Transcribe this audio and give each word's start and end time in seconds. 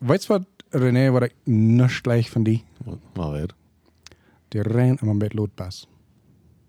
weißt 0.00 0.28
du 0.28 0.34
was, 0.34 0.42
René, 0.70 1.12
wat 1.12 1.22
ik 1.22 1.34
nicht 1.44 2.02
gleich 2.02 2.30
von 2.30 2.44
die? 2.44 2.64
Maar 3.14 3.32
weer. 3.32 3.48
Die 4.48 4.60
rennen 4.60 4.98
immer 4.98 5.14
mit 5.14 5.34
Lotbass. 5.34 5.88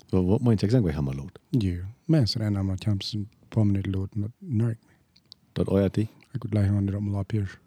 Wat, 0.09 0.25
wat 0.25 0.39
moet 0.39 0.59
je 0.59 0.69
zeggen, 0.69 0.93
gaan 0.93 1.03
maar 1.03 1.15
lood? 1.15 1.39
Ja, 1.49 1.77
mensen 2.05 2.41
rennen 2.41 2.61
immer 2.61 2.77
tjams 2.77 3.13
een 3.13 3.29
paar 3.47 3.65
minuten 3.65 3.91
Lot 3.91 4.15
met 4.15 4.31
nerk. 4.37 4.79
Dat 5.53 5.67
ooit 5.67 5.93
die? 5.93 6.07
Ik 6.31 6.43
moet 6.43 6.51
gleich 6.51 6.69
mal 6.71 6.79
niet 6.79 6.93
op 6.93 7.01
mijn 7.01 7.13
lapjes. 7.13 7.57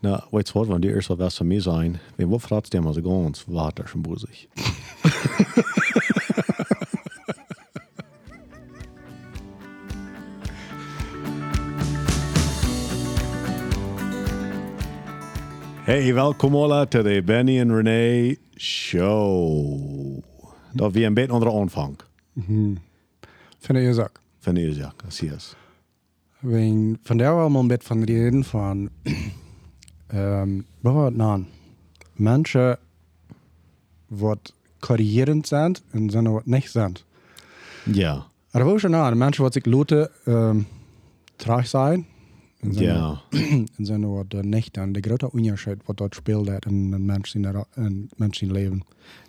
Nou, 0.00 0.22
weet 0.30 0.46
je 0.46 0.52
wat, 0.52 0.66
wanneer 0.66 0.80
die 0.80 0.94
eerst 0.94 1.08
wel 1.08 1.16
was 1.16 1.36
van 1.36 1.46
mij 1.46 1.60
zijn, 1.60 1.98
wenn 2.16 2.28
wat 2.28 2.40
fragt 2.40 2.70
der 2.70 2.82
mal 2.82 2.92
so 2.92 3.02
ganz 3.02 3.44
water 3.44 3.88
schon 3.88 4.02
busig. 4.02 4.46
Hey, 15.84 16.14
welkom 16.14 16.54
alle 16.54 16.86
to 16.88 17.02
the 17.02 17.20
Benny 17.22 17.60
and 17.60 17.70
Renee 17.70 18.38
Show. 18.56 20.22
Dat 20.72 20.92
wie 20.92 21.04
een 21.04 21.14
beetje 21.14 21.32
onder 21.32 21.48
de 21.48 21.54
aanvang. 21.54 21.96
Vind 23.58 23.78
je 23.96 24.02
ook? 24.02 24.20
Van 24.38 24.54
deze 24.54 24.78
ja, 24.80 24.92
zie 25.08 25.30
je. 25.30 25.36
Wegen, 26.40 26.98
von 27.02 27.18
der 27.18 27.34
war 27.34 27.50
mal 27.50 27.62
ein 27.62 27.68
bisschen 27.68 27.86
von 27.86 28.04
reden 28.04 28.44
von, 28.44 28.90
ähm, 30.08 30.64
was 30.80 31.12
nan? 31.12 31.46
Menschen, 32.14 32.76
die 34.08 34.36
korrigierend 34.80 35.46
sind 35.46 35.82
und 35.92 36.12
sondern 36.12 36.34
was 36.34 36.46
nicht 36.46 36.70
sind. 36.70 37.04
Ja, 37.84 38.26
Aber 38.52 38.66
wo 38.66 38.78
schon 38.78 38.94
an, 38.94 39.18
Menschen, 39.18 39.44
die 39.44 39.52
sich 39.52 39.66
Leute, 39.66 40.10
ähm, 40.26 40.66
trag 41.36 41.66
sein. 41.66 42.06
Und 42.64 42.80
ja. 42.80 43.22
Und 43.30 43.68
sondern 43.86 44.12
was 44.14 44.28
der 44.28 44.42
nicht 44.42 44.76
dann, 44.76 44.94
der 44.94 45.02
große 45.02 45.28
Unterschied, 45.30 45.78
was 45.86 45.96
dort 45.96 46.14
spielt, 46.14 46.48
hat 46.50 46.66
in 46.66 46.94
einem 46.94 47.06
Menschen, 47.06 47.44
in 47.76 48.08
Menschen 48.16 48.50
Leben. 48.50 48.82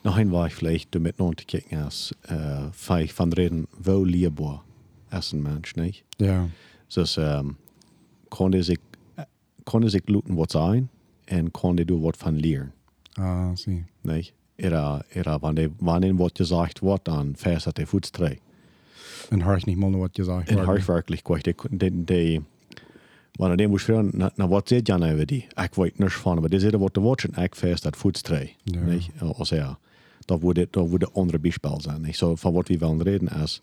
Nog 0.04 0.18
een 0.18 0.30
waar 0.30 0.46
ik 0.46 0.54
vielleicht 0.54 0.88
damit 0.92 1.18
nog 1.18 1.34
te 1.34 1.46
kijken 1.46 1.84
als 1.84 2.14
uh, 2.32 2.66
vijf 2.72 3.14
van 3.14 3.34
reden 3.34 3.68
wo 3.84 4.04
liefbaar 4.04 4.62
als 5.10 5.32
een 5.32 5.42
mens, 5.42 5.74
niet? 5.74 6.04
Ja. 6.10 6.46
Dus 6.88 7.16
um, 7.18 7.58
kon 8.28 8.52
hij 8.52 8.62
zich, 8.62 8.78
kon 9.64 9.82
hij 9.82 9.90
zich 9.90 10.02
luten 10.06 10.36
wat 10.36 10.52
zijn 10.52 10.90
en 11.26 11.52
kon 11.52 11.76
hij 11.76 11.86
er 11.86 12.00
wat 12.00 12.18
van 12.18 12.36
leren, 12.40 12.74
Ah, 13.14 13.50
zie. 13.54 13.84
niet? 14.02 14.34
Era, 14.56 15.02
era, 15.10 15.40
wanneer, 15.40 15.70
wanneer 15.78 16.16
wat 16.16 16.32
gezegd 16.38 16.80
wordt, 16.80 17.06
dan 17.06 17.34
fest 17.38 17.64
dat 17.66 17.78
hij 17.78 17.86
voetstrij. 17.86 18.40
Und 19.32 19.44
hör 19.44 19.56
ich 19.58 19.66
nicht 19.66 19.78
mal, 19.80 19.92
was 19.98 20.10
gesagt 20.12 20.50
En 20.50 20.56
wurde. 20.56 20.66
hard 20.68 20.86
werkelijk 20.86 21.24
kwijt. 21.24 21.44
De, 21.70 22.04
de, 22.04 22.42
de, 23.36 23.40
wanneer 23.40 23.58
die 23.58 23.68
moest 23.68 23.86
vragen, 23.86 24.10
na, 24.14 24.32
na 24.36 24.48
wat 24.48 24.68
zit 24.68 24.88
Jan 24.88 25.04
over 25.04 25.26
die? 25.26 25.48
Ik 25.54 25.74
weet 25.76 25.98
niks 25.98 26.14
van, 26.14 26.40
maar 26.40 26.50
die 26.50 26.60
zitten 26.60 26.80
wat 26.80 26.94
te 26.94 27.02
watchen, 27.02 27.44
ik 27.44 27.56
fest 27.56 27.84
dat 27.84 27.98
voetstrij. 27.98 28.56
Ja. 28.64 28.80
Niet? 28.80 29.10
Als 29.38 29.50
ja, 29.50 29.80
dat 30.26 30.42
wordt, 30.42 30.60
dat 30.70 30.90
wordt 30.90 31.04
een 31.04 31.14
andere 31.14 31.40
bijspel 31.40 31.82
zijn. 31.82 32.02
Niet? 32.02 32.16
Zo, 32.16 32.36
van 32.36 32.54
wat 32.54 32.68
we 32.68 32.78
willen 32.78 33.04
reden 33.04 33.28
is, 33.42 33.62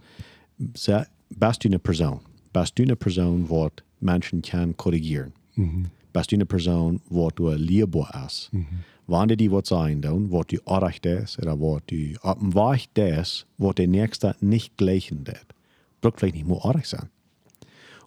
ze- 0.75 1.07
best 1.29 1.65
een 1.65 1.81
persoon. 1.81 2.21
Best 2.51 2.79
een 2.79 2.97
persoon 2.97 3.47
wat 3.47 3.73
mensen 3.99 4.41
kan 4.41 4.75
corrigeren. 4.75 5.35
Mhm. 5.55 5.83
Best 6.11 6.33
een 6.33 6.47
persoon 6.47 7.01
wat 7.09 7.37
du 7.37 7.55
leerbaar 7.57 8.23
is. 8.27 8.51
Wanneer 9.05 9.37
die 9.37 9.51
wat 9.51 9.67
zijn 9.67 10.01
doen, 10.01 10.29
wat 10.29 10.49
du 10.49 10.61
orecht 10.65 11.07
is, 11.07 11.37
oder 11.41 11.59
wat 11.59 11.83
du 11.85 12.17
op 12.23 12.41
een 12.41 12.53
weg 12.53 12.87
is, 13.19 13.47
wat 13.55 13.77
de 13.77 13.87
nächste 13.87 14.35
niet 14.39 14.71
gleichen 14.77 15.23
deed. 15.23 15.45
Braucht 16.01 16.19
vielleicht 16.19 16.35
nicht 16.37 16.47
mehr 16.47 16.65
orecht 16.65 16.89
sein. 16.89 17.11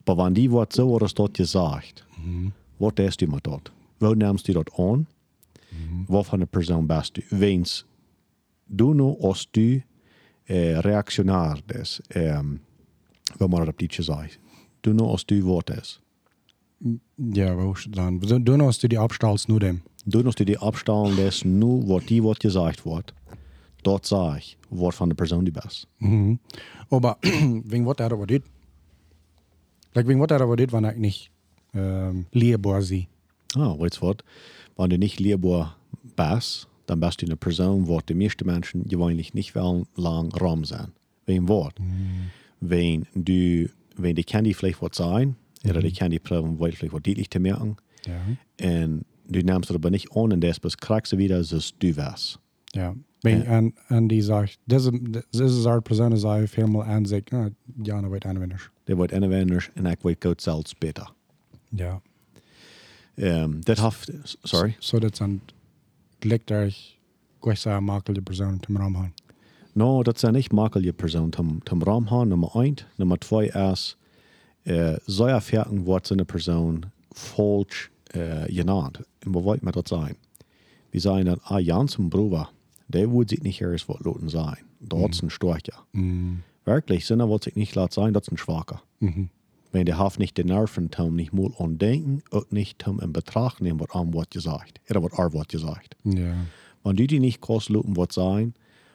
Aber 0.05 0.23
wenn 0.23 0.33
die 0.33 0.51
wat 0.51 0.73
so 0.73 0.97
gesagt, 1.33 2.05
was 2.79 2.93
tust 2.95 3.21
du 3.21 3.27
mit 3.27 3.45
dort? 3.45 3.71
Wo 3.99 4.13
nimmst 4.13 4.47
du 4.47 4.53
dort 4.53 4.73
an? 4.77 5.07
Wat 6.07 6.25
voor 6.25 6.39
een 6.39 6.47
persoon 6.47 6.87
bist 6.87 7.15
du? 7.15 7.21
Wens 7.29 7.85
du 8.67 8.93
nu 8.93 9.15
du 9.51 9.83
eh, 10.43 10.79
reactionair 10.79 11.61
is, 11.67 11.99
um, 12.15 12.59
wat 13.37 13.49
maar 13.49 13.67
op 13.67 13.77
die 13.77 13.87
zegt. 14.03 14.39
Du 14.81 14.93
nu 14.93 15.01
als 15.01 15.25
du 15.25 15.43
wat 15.43 15.69
is. 15.69 15.99
Ja, 17.15 17.71
ist 17.71 17.87
dann? 17.95 18.19
Du 18.19 18.39
du 18.39 18.65
hast 18.65 18.83
du 18.83 18.87
die 18.87 18.97
Abstals 18.97 19.47
nur 19.47 19.59
dem. 19.59 19.81
Du 20.05 20.21
als 20.23 20.35
du 20.35 20.45
die 20.45 20.57
lässt, 21.15 21.45
nu 21.45 21.81
wat 21.87 22.07
die 22.07 22.23
wat 22.23 22.39
gesagt 22.39 22.83
wordt, 22.83 23.13
dort 23.81 24.05
sag 24.05 24.37
ich, 24.37 24.57
wat 24.69 24.95
van 24.95 25.09
de 25.09 25.15
persoon 25.15 25.43
die 25.43 25.53
bist. 25.53 25.87
Mhm. 25.97 26.39
Aber 26.89 27.17
wegen 27.21 27.85
was 27.85 27.95
er 27.97 28.11
aber 28.11 28.27
dit? 28.27 28.43
Like, 29.95 30.07
was 30.19 30.29
er 30.31 30.41
aber 30.41 30.55
dit, 30.55 30.71
wenn 30.73 30.83
ich 30.85 30.97
nicht 30.97 31.31
ähm, 31.73 32.25
lehrbar 32.31 32.81
sie. 32.81 33.07
Ah, 33.55 33.73
weißt 33.79 33.97
du 33.97 34.07
was? 34.07 34.17
Wenn 34.77 34.89
du 34.91 34.97
nicht 34.97 35.19
lehrbar 35.19 35.77
bist, 36.15 36.67
dann 36.85 36.99
bist 36.99 37.21
du 37.21 37.25
eine 37.25 37.35
Person, 37.37 37.87
wo 37.87 37.99
die 38.01 38.13
meisten 38.13 38.45
Menschen 38.45 38.83
gewöhnlich 38.87 39.33
nicht 39.33 39.55
wollen 39.55 39.87
lang 39.95 40.31
Raum 40.33 40.65
sein. 40.65 40.91
Wegen 41.25 41.47
Wort. 41.47 41.75
Wenn 42.59 43.05
du, 43.15 43.69
wenn 43.95 44.15
die 44.15 44.23
die 44.43 44.53
vielleicht 44.53 44.81
was 44.81 44.97
sein, 44.97 45.35
oder 45.67 45.81
die 45.81 45.91
kann 45.91 46.11
die 46.11 46.19
probieren, 46.19 46.57
vielleicht 46.59 46.93
was 46.93 47.01
deutlich 47.01 47.29
zu 47.29 47.39
merken, 47.39 47.77
Ja. 48.05 48.21
und 48.83 49.05
du 49.27 49.39
nimmst 49.39 49.69
das 49.69 49.75
aber 49.75 49.89
nicht 49.89 50.11
an, 50.15 50.31
und 50.33 50.41
das 50.41 50.59
bist 50.59 50.79
kriegst 50.79 51.11
du 51.13 51.17
wieder, 51.17 51.43
so 51.43 51.57
du 51.79 51.95
wärst. 51.95 52.39
Ja. 52.75 52.95
Wegen, 53.25 53.45
en, 53.45 53.73
en 53.87 54.07
die 54.07 54.21
sagt, 54.21 54.59
diese, 54.65 54.91
diese 55.31 55.69
Art 55.69 55.83
Person 55.83 56.17
sei 56.17 56.47
viermal 56.47 56.87
an 56.87 57.05
sich, 57.05 57.23
ah, 57.31 57.49
ja, 57.83 58.01
dann 58.01 58.11
wird 58.11 58.25
einer 58.25 58.41
wenig. 58.41 58.61
Der 58.87 58.97
wird 58.97 59.13
anders, 59.13 59.69
und 59.75 59.85
ich 59.85 60.03
wird 60.03 60.21
gut 60.21 60.41
selbst 60.41 60.79
besser. 60.79 61.09
Ja. 61.71 62.01
Um, 63.17 63.61
dat 63.61 63.81
haft, 63.81 64.11
sorry. 64.43 64.75
So, 64.79 64.99
das 64.99 65.17
sind, 65.17 65.41
liegt 66.23 66.51
euch, 66.51 66.99
gleich 67.41 67.59
sagen, 67.59 67.85
makel 67.85 68.13
die 68.13 68.21
Person 68.21 68.59
zum 68.61 68.77
Raum 68.77 68.97
haben. 68.97 69.13
No, 69.77 70.03
dat 70.03 70.19
zijn 70.19 70.33
niet 70.33 70.51
makkelijke 70.51 70.93
personen 70.93 71.61
te 71.63 71.75
raam 71.79 72.07
gaan. 72.07 72.27
Nummer 72.27 72.49
1. 72.53 72.75
Nummer 72.95 73.17
2 73.17 73.47
is, 73.47 73.97
uh, 74.63 74.95
zeer 75.05 75.41
verken 75.41 75.83
wordt 75.83 76.09
een 76.09 76.25
persoon 76.25 76.83
falsch 77.11 77.87
uh, 78.15 78.43
genannt. 78.45 78.99
En 79.19 79.31
wat 79.31 79.43
weet 79.43 79.61
met 79.61 79.73
dat 79.73 79.87
zijn? 79.87 80.15
We 80.89 80.99
zijn 80.99 81.25
dat, 81.25 81.39
ah, 81.41 81.65
Jans 81.65 81.97
en 81.97 82.07
Broer, 82.07 82.49
der 82.85 83.07
wordt 83.09 83.29
zich 83.29 83.41
niet 83.41 83.59
ergens 83.61 83.85
wat 83.85 84.05
laten 84.05 84.29
zijn. 84.29 84.57
Dat 84.79 85.09
is 85.09 85.21
een 85.21 85.31
sterker. 85.31 85.83
Mhm. 85.91 86.33
Wirklich, 86.63 87.05
sind 87.05 87.19
er 87.21 87.27
wird 87.29 87.43
sich 87.43 87.55
nicht 87.55 87.75
laat 87.75 87.93
sein, 87.93 88.13
das 88.13 88.23
ist 88.23 88.31
ein 88.31 88.37
Schwacher. 88.37 88.81
Mhm. 88.99 89.29
Wenn 89.71 89.85
der 89.85 89.97
hat 89.97 90.17
nicht 90.19 90.37
den 90.37 90.47
Nerven, 90.47 90.89
um 90.99 91.15
nicht 91.15 91.33
mal 91.33 91.51
an 91.59 91.77
denken 91.77 92.21
und 92.31 92.51
nicht 92.51 92.87
um 92.87 92.99
in 93.01 93.11
Betracht 93.11 93.61
nehmen, 93.61 93.79
was 93.79 93.89
am 93.91 94.13
Wort 94.13 94.31
gesagt. 94.31 94.79
Oder 94.89 95.03
was 95.03 95.11
er 95.19 95.33
Wort 95.33 95.49
gesagt. 95.49 95.95
Ja. 96.03 96.33
Wenn 96.83 96.95
du 96.95 97.05
die 97.07 97.19
nicht 97.19 97.41
lassen, 97.47 97.95
was 97.97 98.13
sein, 98.13 98.53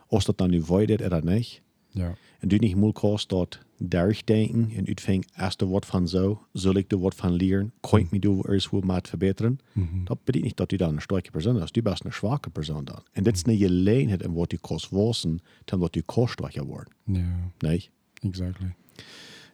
ob 0.09 0.25
das 0.25 0.37
dann 0.37 0.51
nicht 0.51 0.69
weidet 0.69 1.03
oder 1.03 1.21
nicht, 1.23 1.63
Ja. 1.93 2.15
und 2.43 2.51
du 2.53 2.57
nicht 2.57 2.77
mal 2.77 2.93
dort 3.29 3.61
durchdenken 3.81 4.73
und 4.79 4.89
utfängt, 4.91 5.27
erst 5.37 5.63
Wort 5.67 5.87
von 5.87 6.07
so, 6.07 6.39
soll 6.55 6.79
ich 6.79 6.89
das 6.89 7.01
Wort 7.01 7.15
von 7.15 7.33
lernen, 7.33 7.73
kann 7.83 8.01
ich 8.03 8.11
mich 8.13 8.21
da 8.21 8.31
erst 8.53 8.73
wo 8.73 8.81
mal 8.83 9.01
verbessern, 9.05 9.59
das 10.05 10.19
bedeutet 10.25 10.43
nicht, 10.45 10.61
dass 10.61 10.69
du 10.69 10.77
dann 10.77 10.91
eine 10.91 11.01
starke 11.01 11.33
Person 11.33 11.59
bist, 11.59 11.77
du 11.77 11.83
bist 11.83 12.03
eine 12.05 12.13
schwache 12.13 12.51
Person 12.51 12.85
dann. 12.85 13.01
Und 13.17 13.27
das 13.27 13.35
ist 13.35 13.49
eine 13.49 13.57
Gelegenheit, 13.59 14.23
in 14.23 14.37
was 14.37 14.49
du 14.49 14.59
kannst 14.59 14.93
wissen, 14.93 15.41
dann 15.67 15.81
wird 15.81 15.97
du 15.97 16.03
kannst 16.03 16.33
stärker 16.35 16.69
werden, 16.69 16.95
Ja. 17.07 17.71
nicht? 17.71 17.91
Exactly. 18.23 18.75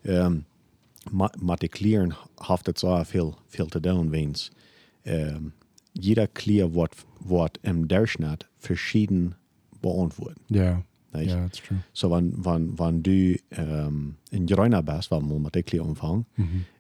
um, 0.05 0.45
met, 1.11 1.43
met 1.43 1.61
de 1.61 1.69
kleren 1.69 2.15
heeft 2.49 2.67
het 2.67 2.79
zo 2.79 3.03
veel, 3.05 3.39
veel 3.47 3.67
te 3.67 3.81
doen, 3.81 4.11
wens 4.11 4.51
um, 5.05 5.53
jeder 5.93 6.29
Klier 6.29 6.71
wordt, 6.73 7.05
wordt 7.21 7.59
im 7.63 7.87
Durchschnitt 7.87 8.49
verschieden 8.59 9.37
beantwortet. 9.81 10.39
Ja. 10.47 10.83
Nicht? 11.13 11.31
Ja, 11.31 11.43
that's 11.43 11.63
true. 11.63 11.79
So, 11.93 12.11
wenn, 12.11 12.33
wenn, 12.45 12.79
wenn 12.79 13.03
du 13.03 13.37
um, 13.57 14.17
in 14.31 14.47
Jorina 14.47 14.81
bist, 14.83 15.11
wenn 15.11 15.29
wir 15.29 15.39
mit 15.39 15.55
der 15.55 15.63
Klier 15.63 15.85
umfangen, 15.85 16.27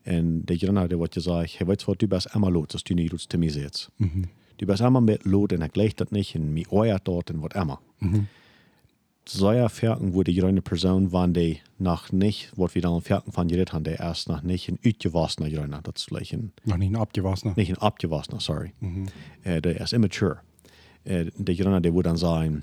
und 0.04 0.46
der 0.46 0.56
der 0.88 0.98
wird 1.00 1.14
gesagt, 1.14 1.50
hey, 1.58 1.66
weißt 1.66 1.82
du 1.82 1.86
was, 1.88 1.98
du 1.98 2.06
bist 2.08 2.28
immer 2.34 2.50
los, 2.50 2.68
dass 2.68 2.84
du 2.84 2.94
nicht 2.94 3.30
zu 3.30 3.38
mir 3.38 3.50
sitzt. 3.50 3.90
Du 4.58 4.66
bist 4.66 4.80
immer 4.80 5.00
mit 5.00 5.24
los 5.24 5.48
und 5.52 5.62
er 5.62 5.68
gleicht 5.68 6.00
das 6.00 6.10
nicht, 6.10 6.34
und 6.36 6.52
mir 6.52 6.70
euert 6.70 7.06
dort 7.08 7.30
und 7.30 7.42
was 7.42 7.60
immer. 7.60 7.80
Sehr 9.28 9.68
Ferken 9.68 10.12
wurde 10.12 10.32
die 10.32 10.42
eine 10.42 10.62
Person, 10.62 11.10
wann 11.10 11.34
die 11.34 11.58
nach 11.78 12.12
nicht, 12.12 12.52
was 12.56 12.76
wir 12.76 12.82
dann 12.82 13.00
Ferken 13.00 13.32
von 13.32 13.48
geredet 13.48 13.72
haben, 13.72 13.82
der 13.82 13.98
erst 13.98 14.28
nach 14.28 14.42
nicht 14.42 14.68
Jorina, 14.68 15.80
das 15.82 15.94
ist 15.96 16.04
vielleicht 16.04 16.32
ein 16.32 16.52
Noch 16.64 16.76
nicht 16.76 16.90
ein 16.90 16.96
abgewassener. 16.96 17.54
nicht 17.56 17.70
ein 17.70 17.78
abgewachsener, 17.78 18.38
sorry. 18.38 18.72
Äh, 19.42 19.60
der 19.60 19.80
ist 19.80 19.92
immature. 19.92 20.38
Äh, 21.04 21.26
der 21.36 21.54
Jorina, 21.56 21.80
der 21.80 21.92
würde 21.92 22.08
dann 22.10 22.16
sein, 22.16 22.62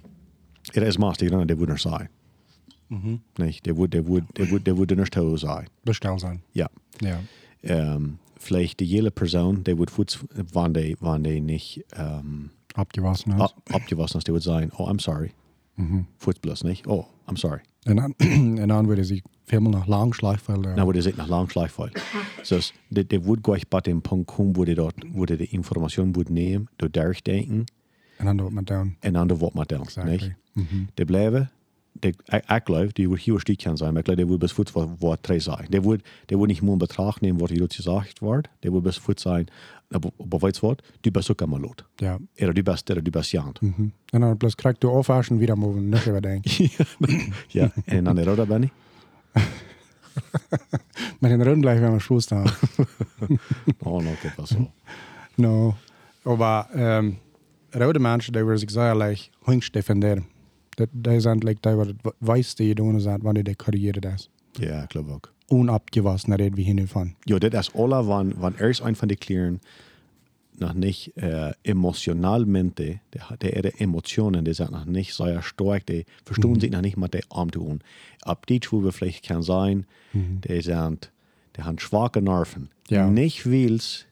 er 0.73 0.87
ist 0.87 0.99
Maß, 0.99 1.17
der 1.17 1.45
der 1.45 1.57
würde 1.59 1.73
nicht 1.73 1.83
sein. 1.83 2.09
Nicht? 3.37 3.65
Der 3.65 3.75
würde, 3.77 4.01
der 4.01 4.07
würde, 4.07 4.27
der 4.37 4.49
würde, 4.49 4.63
der 4.63 4.77
würde 4.77 4.95
nicht 4.95 5.15
so 5.15 5.37
sein. 5.37 5.67
Bestell 5.83 6.19
sein. 6.19 6.41
Ja. 6.53 6.67
Ja. 7.01 7.19
Ähm, 7.63 8.19
vielleicht 8.37 8.79
die 8.79 8.85
jede 8.85 9.09
Person, 9.09 9.63
der 9.63 9.77
würde, 9.77 9.91
wann 10.51 10.73
die, 10.73 10.95
wann 10.99 11.23
die 11.23 11.41
nicht 11.41 11.83
ähm, 11.95 12.51
Abgewaschen 12.75 13.33
ist. 13.33 13.41
ab, 13.41 13.55
abgewachsen 13.71 14.17
ist, 14.17 14.27
der 14.27 14.33
würde 14.33 14.43
sagen, 14.43 14.71
oh, 14.77 14.87
I'm 14.87 15.01
sorry. 15.01 15.31
Voets 16.19 16.39
bloß 16.39 16.63
nicht. 16.63 16.87
Oh, 16.87 17.05
I'm 17.27 17.35
sorry. 17.35 17.61
En 17.83 17.95
dan, 17.95 18.13
en 18.17 18.67
dan 18.67 18.85
worden 18.85 19.05
ze 19.05 19.21
veel 19.45 19.61
naar 19.61 19.87
lang 19.87 20.15
schleifen. 20.15 20.59
Nou, 20.59 20.83
wordt 20.83 21.03
het 21.03 21.15
nach 21.15 21.27
lang 21.27 21.51
schleifvoll. 21.51 21.91
Dus 22.47 22.73
de, 22.87 23.07
de 23.07 23.21
wordt 23.21 23.41
gleich 23.43 23.67
bei 23.67 23.79
dem 23.79 24.01
Punkt 24.01 24.31
kommen, 24.31 24.55
wo 24.55 24.63
die 24.63 24.75
dort, 24.75 24.95
wo 25.11 25.25
die, 25.25 25.37
die 25.37 25.47
Information 25.51 26.15
wird 26.15 26.29
nehmen, 26.29 26.69
dort 26.75 26.93
durchdenken, 26.93 27.65
En 28.27 28.35
dan 28.35 28.45
doet 28.45 28.53
men 28.53 28.65
down. 28.65 28.95
en 28.99 29.13
dan 29.13 29.27
wordt 29.27 29.55
maar 29.55 29.65
dan. 29.65 29.81
Exactly. 29.81 30.11
Nicht? 30.11 30.31
Mhm. 30.51 30.83
De 30.93 31.05
blijven, 31.05 31.51
de, 31.91 32.07
ik, 32.07 32.49
ik 32.49 32.61
geloof, 32.63 32.91
die 32.91 33.07
wordt 33.09 33.23
hier 33.23 33.41
zijn, 33.73 33.77
maar 33.77 33.97
ik 33.97 34.03
geloof, 34.03 34.15
die 34.15 34.25
wordt 34.25 34.39
bis 34.41 34.53
wat, 34.73 34.89
wat 34.99 35.17
twee 35.21 35.39
zijn. 35.39 35.65
Die 35.69 35.81
wordt, 35.81 36.09
die 36.25 36.37
wordt 36.37 36.51
niet 36.51 36.61
meer 36.61 36.71
in 36.71 36.77
betracht 36.77 37.21
nemen, 37.21 37.39
wat 37.39 37.49
hier 37.49 37.67
gesagt 37.67 38.19
wordt. 38.19 38.47
Die 38.59 38.71
wordt 38.71 38.85
bis 38.85 38.97
voet 38.97 39.21
zijn, 39.21 39.47
aber, 39.89 40.11
aber 40.17 40.39
weißt 40.39 40.59
du 40.59 40.67
was, 40.67 40.75
du 41.01 41.11
bist 41.11 41.31
ook 41.31 41.41
allemaal 41.41 41.59
lot. 41.59 41.85
Ja. 41.95 42.17
Oder 42.39 42.53
du 42.53 42.63
bist, 42.63 42.89
oder 42.89 43.03
du 43.03 43.11
bist 43.11 43.31
jant. 43.31 43.61
Mhm. 43.61 43.87
En 44.09 44.19
dan 44.19 44.37
plus 44.37 44.55
krijg 44.55 44.75
je 44.79 44.87
afwaschen 44.87 45.37
wieder 45.37 45.57
mogen. 45.57 45.89
Nog 45.89 46.05
even 46.05 46.21
denken. 46.21 46.69
ja, 47.47 47.71
en 47.85 48.03
dan 48.03 48.15
de 48.19 48.23
rode 48.23 48.45
ben 48.45 48.63
ik. 48.67 48.71
Met 51.19 51.31
een 51.31 51.43
rund 51.43 51.61
blijven 51.61 51.83
we 51.83 51.89
maar 51.89 52.01
schoen 52.01 52.21
staan. 52.21 52.45
Oh, 53.79 54.03
no, 54.03 54.11
dat 54.21 54.35
was 54.35 54.49
zo. 54.49 54.71
no. 55.35 55.75
Aber 56.23 56.67
ähm, 56.73 57.17
rode 57.73 57.99
mensen, 57.99 58.33
die 58.33 58.41
worden 58.41 58.59
zich 58.59 58.71
zeer 58.71 58.95
leicht 58.95 59.29
hongst 59.39 59.73
defenderen. 59.73 60.25
Dat, 60.69 60.87
die 60.91 61.19
zijn 61.19 61.37
like, 61.37 61.59
die 61.61 61.73
worden 61.73 61.97
weiß 62.17 62.55
die 62.55 62.67
je 62.67 62.75
doen 62.75 62.99
zijn 62.99 63.21
wanneer 63.21 63.43
die 63.43 63.55
carrière 63.55 64.13
is. 64.13 64.29
Ja, 64.51 64.83
ik 64.83 64.91
geloof 64.91 65.09
ook. 65.09 65.33
Unabgewassen, 65.47 66.29
daar 66.29 66.39
reden 66.39 66.75
nu 66.75 66.87
van. 66.87 67.15
Ja, 67.19 67.37
das 67.37 67.67
ist 67.67 67.75
alle, 67.75 68.03
wann, 68.05 68.33
wann 68.37 68.55
erst 68.59 68.81
ein 68.81 68.95
von 68.95 69.07
den 69.07 69.17
Klieren 69.17 69.59
noch 70.57 70.73
nicht 70.73 71.17
äh, 71.17 71.53
emotionalmente, 71.63 72.99
der 73.13 73.37
der 73.37 73.55
ihre 73.55 73.79
Emotionen, 73.79 74.45
die 74.45 74.53
sind 74.53 74.71
noch 74.71 74.85
nicht 74.85 75.13
sehr 75.13 75.41
stark, 75.41 75.85
die 75.85 76.05
verstehen 76.23 76.59
sich 76.59 76.71
noch 76.71 76.81
nicht 76.81 76.97
mit 76.97 77.13
der 77.13 77.23
Arm 77.29 77.51
tun. 77.51 77.81
Ab 78.21 78.45
die, 78.47 78.61
wir 78.61 78.91
vielleicht 78.91 79.25
kann 79.25 79.41
sein, 79.41 79.85
die 80.13 80.61
sind, 80.61 81.11
die 81.55 81.63
haben 81.63 81.79
schwache 81.79 82.21
Nerven. 82.21 82.69
Ja. 82.87 83.09
Nicht 83.09 83.45
weil's, 83.45 84.05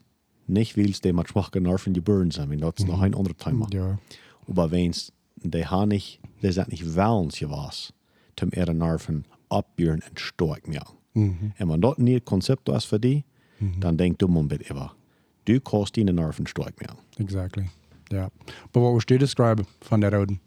nicht 0.48 0.78
weil's, 0.78 1.02
die 1.02 1.14
mit 1.14 1.30
schwachen 1.30 1.64
Nerven 1.64 1.94
geboren 1.94 2.32
sind, 2.32 2.50
wenn 2.50 2.60
das 2.60 2.76
ist 2.78 2.88
noch 2.88 3.02
ein 3.02 3.16
anderes 3.16 3.38
Thema. 3.38 3.68
Ja. 3.74 3.98
Aber 4.48 4.72
wenn's, 4.72 5.14
die 5.36 5.66
haben 5.66 5.90
nicht, 5.90 6.20
die 6.42 6.52
sind 6.52 6.70
nicht 6.70 6.96
willens 6.96 7.42
was, 7.44 7.94
zum 8.36 8.52
ihre 8.54 8.74
Nerven 8.74 9.26
abbieren 9.50 10.02
und 10.08 10.20
stark 10.20 10.68
machen. 10.68 10.98
Mhm. 11.14 11.54
En 11.58 11.70
wenn 11.70 11.82
das 11.82 11.98
ein 11.98 12.26
Konzept 12.26 12.70
ist 12.70 12.86
für 12.86 13.00
die, 13.00 13.24
dann 13.80 13.98
denk 13.98 14.18
du 14.20 14.28
mal 14.28 14.44
bitte 14.44 14.74
über. 14.74 14.96
Du 15.46 15.60
kannst 15.60 15.98
deine 15.98 16.14
Nerven 16.14 16.48
stark 16.48 16.82
machen. 16.82 16.98
Exactly. 17.18 17.70
Ja. 18.12 18.30
Aber 18.74 18.96
was 18.96 19.04
würdest 19.08 19.10
du 19.10 19.18
describen 19.20 19.68
von 19.82 20.02
der 20.02 20.14
Roden? 20.14 20.40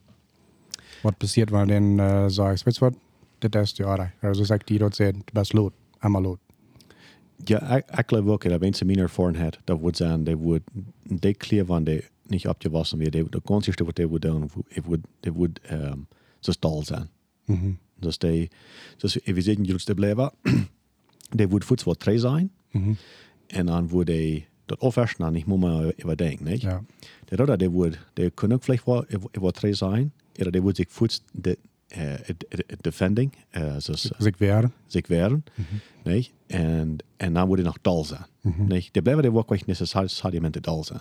Was 1.02 1.14
passiert, 1.16 1.52
wenn 1.52 1.68
du 1.68 1.74
den 1.74 1.98
äh, 1.98 2.30
sagst, 2.30 2.66
weißt 2.66 2.80
du 2.80 2.86
was, 2.86 2.94
das 3.40 3.70
ist 3.70 3.78
die 3.78 3.84
Arbeit. 3.84 4.12
Also 4.22 4.44
sagt 4.44 4.68
die 4.68 4.78
dort, 4.78 4.98
du 4.98 5.12
bist 5.32 5.52
lot, 5.52 5.74
einmal 6.00 6.22
lot. 6.22 6.40
Ja, 7.44 7.76
ik, 7.76 7.90
ik 7.98 8.04
geloof 8.06 8.26
ook 8.26 8.48
dat 8.48 8.60
mensen 8.60 8.86
mijn 8.86 8.98
ervaring 8.98 9.36
had, 9.38 9.58
dat 9.64 9.80
wordt 9.80 9.96
zijn, 9.96 10.24
die 10.24 10.36
wordt, 10.36 10.64
die 11.02 11.34
kleer 11.34 11.64
van 11.66 11.84
die 11.84 12.04
niet 12.26 12.48
opgewassen 12.48 12.98
weer, 12.98 13.10
die, 13.10 13.28
de 13.28 13.40
ganze 13.44 13.84
wat 13.84 13.96
die 13.96 14.06
wordt 14.08 14.24
doen, 14.24 14.50
die 14.68 14.82
wordt, 14.82 15.06
die 15.20 15.32
wordt, 15.32 15.60
um, 15.72 16.06
zo 16.40 16.50
stal 16.52 16.82
zijn. 16.82 17.08
Mhm. 17.44 17.72
Dus 17.98 18.18
die, 18.18 18.50
dus 18.96 19.18
we 19.24 19.40
zitten 19.40 19.64
juist 19.64 19.86
te 19.86 19.94
blijven, 19.94 20.32
die 21.36 21.48
wordt 21.48 21.64
voedsel 21.64 21.90
wat 21.90 22.00
twee 22.00 22.18
zijn, 22.18 22.52
Mhm. 22.70 22.92
en 23.46 23.66
dan 23.66 23.88
wordt 23.88 24.06
die, 24.08 24.46
dat 24.66 24.80
afwassen 24.80 25.18
dan 25.18 25.32
niet 25.32 25.46
meer 25.46 25.94
überdenken, 26.02 26.44
niet? 26.44 26.60
Ja. 26.60 26.84
Der 27.24 27.38
Roder, 27.38 27.56
der 27.58 27.70
wurde, 27.70 27.96
der 28.12 28.30
können 28.30 28.60
vielleicht 28.60 28.86
war, 28.86 29.04
war 29.32 29.52
drei 29.52 29.72
sein, 29.72 30.12
oder 30.40 30.50
der 30.50 30.62
wurde 30.62 30.76
sich 30.76 30.88
kurz 30.96 31.22
de, 31.32 31.52
äh, 31.52 31.56
defending, 32.84 33.32
äh, 33.52 33.60
also 33.74 33.92
s- 33.92 34.12
Als 34.12 34.26
ik 34.26 34.38
weer. 34.40 34.70
sich 34.88 35.08
wehren, 35.08 35.44
nicht? 36.04 36.32
Und, 36.52 37.02
und 37.22 37.34
dann 37.34 37.48
wurde 37.48 37.62
noch 37.62 37.78
dull 37.78 38.04
sein, 38.04 38.24
nicht? 38.42 38.94
Der 38.94 39.02
bleibt 39.02 39.22
der 39.24 39.32
wirklich 39.34 39.66
nicht 39.66 39.80
necessariamente 39.80 40.60
dull 40.60 40.84
sein. 40.84 41.00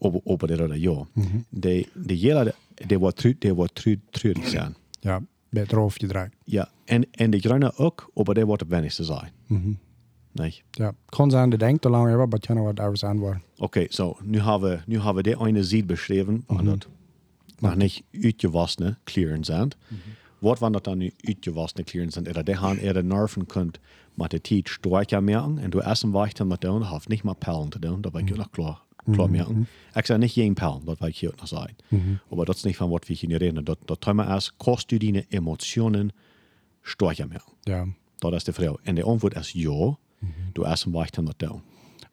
Aber, 0.00 0.20
aber 0.26 0.46
der 0.46 0.58
Roder, 0.60 0.74
ja. 0.76 1.06
Der, 1.50 1.84
der 1.94 2.16
jeder, 2.16 2.52
der 2.90 3.00
war 3.00 3.12
trü, 3.14 3.34
der 3.34 3.56
war 3.56 3.68
trü, 3.74 3.96
trürig 4.12 4.48
sein. 4.48 4.74
Ja, 5.02 5.20
bij 5.50 5.64
eraf 5.68 5.96
gedraaid. 5.96 6.32
Ja, 6.44 6.68
en, 6.86 7.04
en 7.12 7.30
de 7.30 7.38
Grüne 7.40 7.72
ook, 7.78 8.10
aber 8.14 8.34
der 8.34 8.46
wordt 8.46 8.62
het 8.62 8.70
wenigste 8.70 9.04
zijn. 9.04 9.30
Nicht? 10.32 10.62
Ja, 10.70 10.94
kan 11.06 11.30
zijn 11.30 11.50
de 11.50 11.56
denkt 11.56 11.82
te 11.82 11.88
lang 11.90 12.08
hebben, 12.08 12.28
maar 12.28 12.38
kan 12.38 12.62
wat 12.62 12.80
anders 12.80 13.04
antwoorden. 13.04 13.42
Okay, 13.58 13.86
so, 13.90 14.16
nu 14.22 14.40
haben 14.40 14.68
wir, 14.70 14.82
nu 14.86 14.98
haben 14.98 15.14
wir 15.14 15.22
die 15.22 15.36
eine 15.36 15.62
Seed 15.64 15.86
beschrieben, 15.86 16.44
mhm. 16.48 16.64
dat 16.64 16.86
noch 17.64 17.76
nicht 17.76 18.04
uitgewassene 18.22 18.96
Klieren 19.04 19.44
sind. 19.44 19.76
Wat 20.38 20.58
wanneer 20.58 20.80
dat 20.80 20.84
dan 20.84 20.98
nu 20.98 21.12
uitgewassene 21.20 21.84
Klieren 21.84 22.10
sind, 22.10 22.28
oder 22.28 22.42
die 22.44 22.56
haben 22.56 22.80
ihre 22.80 23.02
Nerven 23.02 23.46
kunt 23.46 23.78
met 24.14 24.30
de 24.30 24.40
tijd 24.40 24.68
strijken 24.68 25.24
merken, 25.24 25.58
en 25.58 25.70
du 25.70 25.78
essen 25.78 26.12
weicht 26.12 26.36
dan 26.36 26.46
met 26.46 26.60
doen, 26.60 26.82
hast 26.82 27.08
nicht 27.08 27.24
mal 27.24 27.34
Perlen 27.34 27.68
te 27.68 27.78
doen, 27.78 28.00
dat 28.00 28.12
weet 28.12 28.28
je 28.28 28.34
nog 28.34 28.50
klar, 28.50 28.82
klar 29.10 29.30
merken. 29.30 29.66
Ik 29.94 30.06
zeg 30.06 30.18
nicht 30.18 30.34
jeden 30.34 30.54
Perlen, 30.54 30.84
dat 30.84 30.98
weet 30.98 31.08
ik 31.08 31.16
hier 31.16 31.30
ook 31.30 31.36
nog 31.36 31.48
zeggen. 31.48 32.20
Aber 32.30 32.44
dat 32.44 32.56
is 32.56 32.62
niet 32.62 32.76
van 32.76 32.90
wat 32.90 33.06
we 33.06 33.14
hier 33.14 33.38
reden. 33.38 33.64
Dat, 33.64 33.78
dat 33.84 34.00
thema 34.00 34.36
is, 34.36 34.52
kost 34.56 34.88
du 34.88 34.98
deine 34.98 35.24
Emotionen 35.28 36.10
strijken 36.82 37.28
merken. 37.28 37.52
Ja. 37.62 37.86
Dat 38.18 38.32
is 38.32 38.44
de 38.44 38.52
vraag. 38.52 38.74
En 38.82 38.94
de 38.94 39.02
antwoord 39.02 39.36
is 39.36 39.50
ja, 39.50 39.96
du 40.52 40.62
essen 40.62 40.92
weicht 40.92 41.14
dan 41.14 41.24
met 41.24 41.38
doen. 41.38 41.62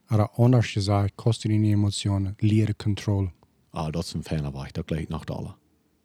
Maar 0.08 0.30
anders 0.30 0.72
gezegd, 0.72 1.12
kost 1.16 1.42
die 1.42 1.64
emotionen 1.64 2.34
leren 2.38 2.76
controle. 2.76 3.32
Ah, 3.72 3.92
dat 3.92 4.04
is 4.04 4.14
een 4.14 4.24
fijne 4.24 4.52
weg, 4.52 4.72
dat 4.72 4.84
gelijk 4.88 5.10
nog 5.10 5.26
alle. 5.26 5.54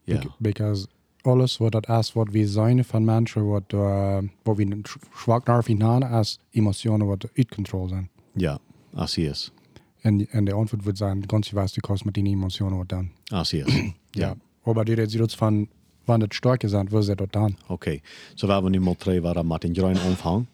Ja. 0.05 0.19
Bec- 0.19 0.31
Because 0.39 0.87
alles 1.23 1.57
wat 1.57 1.73
dat 1.73 1.89
is 1.89 2.13
wat 2.13 2.29
we 2.31 2.47
zijn 2.49 2.85
van 2.85 3.05
mensen, 3.05 3.47
wat, 3.47 3.73
uh, 3.75 4.19
wat 4.43 4.57
we 4.57 4.81
zwak 5.17 5.47
naar 5.47 5.65
vinden, 5.65 6.03
als 6.03 6.39
emotionen 6.51 7.07
wat 7.07 7.27
uit 7.35 7.55
controle 7.55 7.89
zijn. 7.89 8.11
Ja, 8.33 8.59
así 8.95 9.27
es. 9.29 9.53
En, 10.01 10.29
en 10.31 10.45
de 10.45 10.53
antwoord 10.53 10.83
wordt 10.83 10.99
zijn, 10.99 11.23
ganz 11.27 11.51
was 11.51 11.73
die 11.73 11.83
kost 11.83 12.05
met 12.05 12.15
die 12.15 12.25
emotionen 12.27 12.77
wat 12.79 12.89
dan. 12.89 13.11
Así 13.43 13.61
es. 13.61 13.93
Ja. 14.11 14.37
Aber 14.63 14.85
die 14.85 14.95
redet 14.95 15.13
jetzt 15.13 15.37
von, 15.37 15.69
wann 16.05 16.21
das 16.21 16.37
starke 16.37 16.69
sind, 16.69 16.91
wo 16.91 17.01
sie 17.01 17.15
dort 17.17 17.33
dann. 17.33 17.57
Oké, 17.69 18.01
zo 18.35 18.47
waar 18.47 18.63
we 18.63 18.71
nu 18.71 18.81
maar 18.81 18.97
twee 18.97 19.21
waren 19.21 19.51
een 19.51 19.75
groen 19.75 20.01
omvang. 20.07 20.47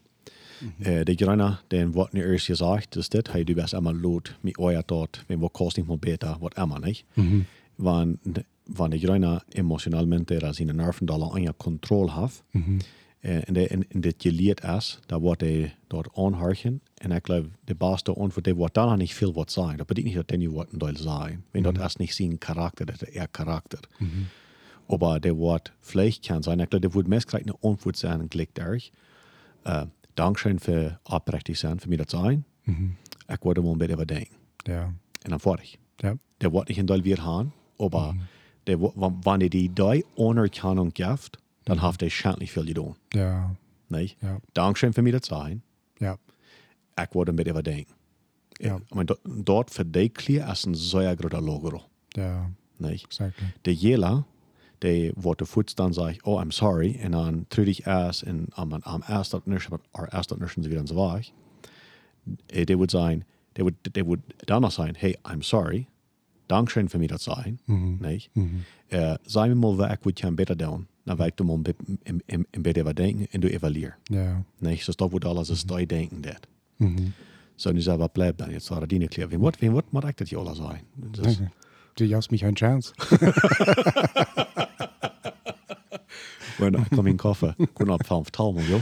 Eh, 0.78 1.04
de 1.04 1.14
groene, 1.14 1.58
den 1.66 1.90
wordt 1.90 2.12
nu 2.12 2.24
eerst 2.24 2.46
gezegd, 2.46 2.92
dus 2.92 3.08
dit, 3.08 3.32
hij 3.32 3.44
du 3.44 3.54
best 3.54 3.72
allemaal 3.72 3.94
lood, 3.94 4.36
met 4.40 4.58
oja 4.58 4.82
tot, 4.82 5.24
wenn 5.26 5.40
we 5.40 5.50
kost 5.50 5.76
niet 5.76 5.86
meer 5.86 5.98
beter, 5.98 6.36
wat 6.40 6.56
immer 6.56 6.80
niet. 6.80 7.04
Wann, 7.74 8.18
wann 8.64 8.90
de 8.90 8.98
groene 8.98 9.42
emotionalmente 9.48 10.34
er 10.34 10.54
zijn 10.54 10.76
nerven 10.76 11.06
daar 11.06 11.32
aan 11.32 11.42
je 11.42 11.54
controle 11.56 12.12
heeft, 12.12 12.42
eh, 13.20 13.48
en, 13.48 13.54
de, 13.54 13.68
en, 13.68 13.86
dit 14.00 14.14
geleerd 14.18 14.64
is, 14.64 14.98
dan 15.06 15.20
wordt 15.20 15.40
hij 15.40 15.74
dort 15.86 16.08
aanharken. 16.16 16.80
En 16.94 17.10
ik 17.12 17.26
geloof, 17.26 17.46
de 17.64 17.74
beste 17.74 18.14
antwoord, 18.14 18.44
die 18.44 18.54
wordt 18.54 18.74
dan 18.74 18.88
nog 18.88 18.96
niet 18.96 19.14
veel 19.14 19.32
wat 19.32 19.52
zijn. 19.52 19.76
Dat 19.76 19.86
betekent 19.86 20.14
niet 20.14 20.14
dat 20.14 20.28
die 20.28 20.48
niet 20.48 20.56
wat 20.56 20.68
deel 20.70 20.96
zijn. 20.96 21.44
Wenn 21.50 21.62
dat 21.62 21.78
is 21.78 21.96
niet 21.96 22.14
zijn 22.14 22.38
karakter, 22.38 22.86
dat 22.86 23.08
is 23.08 23.16
er 23.16 23.28
karakter. 23.28 23.80
Aber 24.86 25.20
der 25.20 25.36
Wort 25.36 25.72
vielleicht 25.80 26.26
kann 26.26 26.42
sein, 26.42 26.60
ich 26.60 26.68
glaube, 26.68 26.88
der 26.88 26.94
wird 26.94 27.08
meist 27.08 27.34
eine 27.34 27.54
Antwort 27.62 27.96
sein, 27.96 28.28
gleich 28.28 28.52
durch. 28.52 28.92
Äh, 29.64 29.86
Dankeschön 30.14 30.58
für 30.58 30.98
aufrichtig 31.04 31.58
sein, 31.58 31.78
für 31.80 31.88
mir 31.88 31.98
das 31.98 32.10
sein. 32.10 32.44
Ich 32.66 33.44
wollte 33.44 33.62
mal 33.62 33.72
ein 33.72 33.78
bisschen 33.78 33.94
überdenken. 33.94 34.34
Ja. 34.66 34.86
Und 34.86 35.30
dann 35.30 35.38
fertig. 35.40 35.78
Ja. 36.02 36.14
Der 36.40 36.52
wird 36.52 36.68
nicht 36.68 36.78
in 36.78 36.86
Teil 36.86 37.04
wir 37.04 37.24
haben, 37.24 37.52
aber 37.78 38.14
der, 38.66 38.80
wo- 38.80 38.92
wenn 38.96 39.40
er 39.40 39.48
die 39.48 39.68
die 39.68 40.04
Anerkennung 40.18 40.90
gibt, 40.90 41.38
dann 41.64 41.80
hat 41.82 42.02
er 42.02 42.10
schändlich 42.10 42.52
viel 42.52 42.66
getan. 42.66 42.94
Ja. 43.14 43.54
Nicht? 43.88 44.16
Ja. 44.22 44.38
Dankeschön 44.54 44.92
für 44.92 45.02
mir 45.02 45.12
das 45.12 45.26
sein. 45.26 45.62
Ja. 46.00 46.16
Ich 47.00 47.14
wollte 47.14 47.32
ein 47.32 47.36
bisschen 47.36 47.50
überdenken. 47.50 47.92
Ja. 48.60 48.78
Ich 48.88 48.94
meine, 48.94 49.16
dort, 49.24 49.70
für 49.70 49.84
Klier 49.84 50.48
ist 50.50 50.66
ein 50.66 50.74
sehr 50.74 51.16
großer 51.16 51.40
Logro. 51.40 51.82
Ja. 52.16 52.50
Nicht? 52.78 53.04
Exactly. 53.06 53.46
de 53.64 53.72
jela, 53.74 54.24
de 54.82 55.12
wordt 55.16 55.38
de 55.38 55.44
voets 55.46 55.74
dan 55.74 55.92
zeg 55.94 56.22
oh, 56.22 56.40
I'm 56.42 56.50
sorry, 56.50 56.96
en 57.00 57.10
dan 57.10 57.44
trud 57.48 57.66
ik 57.78 57.86
ass 57.86 58.24
en 58.24 58.46
am, 58.50 58.72
am 58.72 59.02
ass 59.02 59.30
dat 59.30 59.46
nurse, 59.46 59.68
or 59.90 60.08
ass 60.08 60.26
dat 60.28 60.38
nurse 60.38 60.60
weer 60.60 60.74
dan 60.76 60.86
zo 60.86 61.12
weg. 61.12 61.30
Eh, 62.46 62.64
De 62.64 62.74
would 62.74 62.90
zijn, 62.90 63.24
de 63.52 63.62
would, 63.62 63.74
de 63.94 64.02
would 64.04 64.20
dan 64.36 64.60
nog 64.60 64.72
zijn, 64.72 64.94
hey, 64.98 65.16
I'm 65.32 65.42
sorry, 65.42 65.86
dankschön 66.46 66.88
für 66.88 66.98
mir 66.98 67.08
dat 67.08 67.22
zijn, 67.22 67.60
nee. 67.98 68.28
Eh, 68.88 69.14
Zijn 69.24 69.50
we 69.50 69.56
mal 69.56 69.76
weg, 69.76 69.96
wat 70.02 70.18
je 70.18 70.24
kan 70.24 70.34
beter 70.34 70.56
doen, 70.56 70.86
dan 71.04 71.16
werkt 71.16 71.36
du 71.36 71.44
mal 71.44 71.54
een 71.54 71.62
bit- 71.62 71.76
een- 72.02 72.22
een 72.26 72.46
een 72.50 72.62
beetje 72.62 72.82
wat 72.82 72.96
denken 72.96 73.26
en 73.30 73.40
du 73.40 73.48
evalueer. 73.48 73.96
Ja. 74.04 74.42
Nee, 74.58 74.76
so 74.76 74.92
dat 74.96 75.10
wordt 75.10 75.24
alles 75.24 75.50
als 75.50 75.64
die 75.64 75.86
denken 75.86 76.20
dat. 76.20 76.46
So, 77.54 77.72
nu 77.72 77.80
zijn 77.80 77.98
we 77.98 78.08
blijven 78.08 78.36
dan, 78.36 78.50
jetzt 78.50 78.68
waren 78.68 78.88
die 78.88 79.08
wat, 79.38 79.58
wie 79.58 79.70
wat, 79.70 79.84
maar 79.90 80.08
ik 80.08 80.16
dat 80.16 80.28
je 80.28 80.36
alles 80.36 80.56
zijn. 80.56 80.82
Dus, 80.94 81.38
Du 81.94 82.06
gibst 82.06 82.30
mich 82.30 82.42
eine 82.42 82.56
Chance. 82.56 82.92
Bueno, 86.62 86.78
ik 86.78 86.90
kom 86.96 87.06
in 87.06 87.16
koffer, 87.16 87.54
kon 87.72 87.90
op 87.90 88.06
van 88.06 88.22
vertalen, 88.22 88.64
joh. 88.64 88.80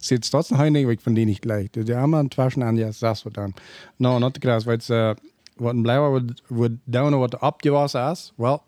Sitzt 0.00 0.30
trotzdem 0.30 0.58
ein 0.60 0.74
Weg 0.86 1.00
von 1.00 1.14
denen 1.14 1.28
nicht 1.28 1.42
gleich. 1.42 1.70
Die 1.72 1.94
haben 1.94 2.14
einen 2.14 2.30
Twaschen 2.30 2.62
an, 2.62 2.76
ja, 2.76 2.90
das 3.00 3.24
wird 3.24 3.36
dann. 3.36 3.54
No, 3.98 4.18
not 4.18 4.34
the 4.34 4.40
grass, 4.40 4.66
es, 4.66 4.90
äh, 4.90 5.14
wat 5.56 5.74
een 5.74 5.82
blijven 5.82 6.08
wordt, 6.08 6.42
wordt 6.48 6.74
down 6.84 7.14
wat 7.18 7.40
abgewassen 7.40 8.10
is, 8.10 8.32
wel, 8.36 8.62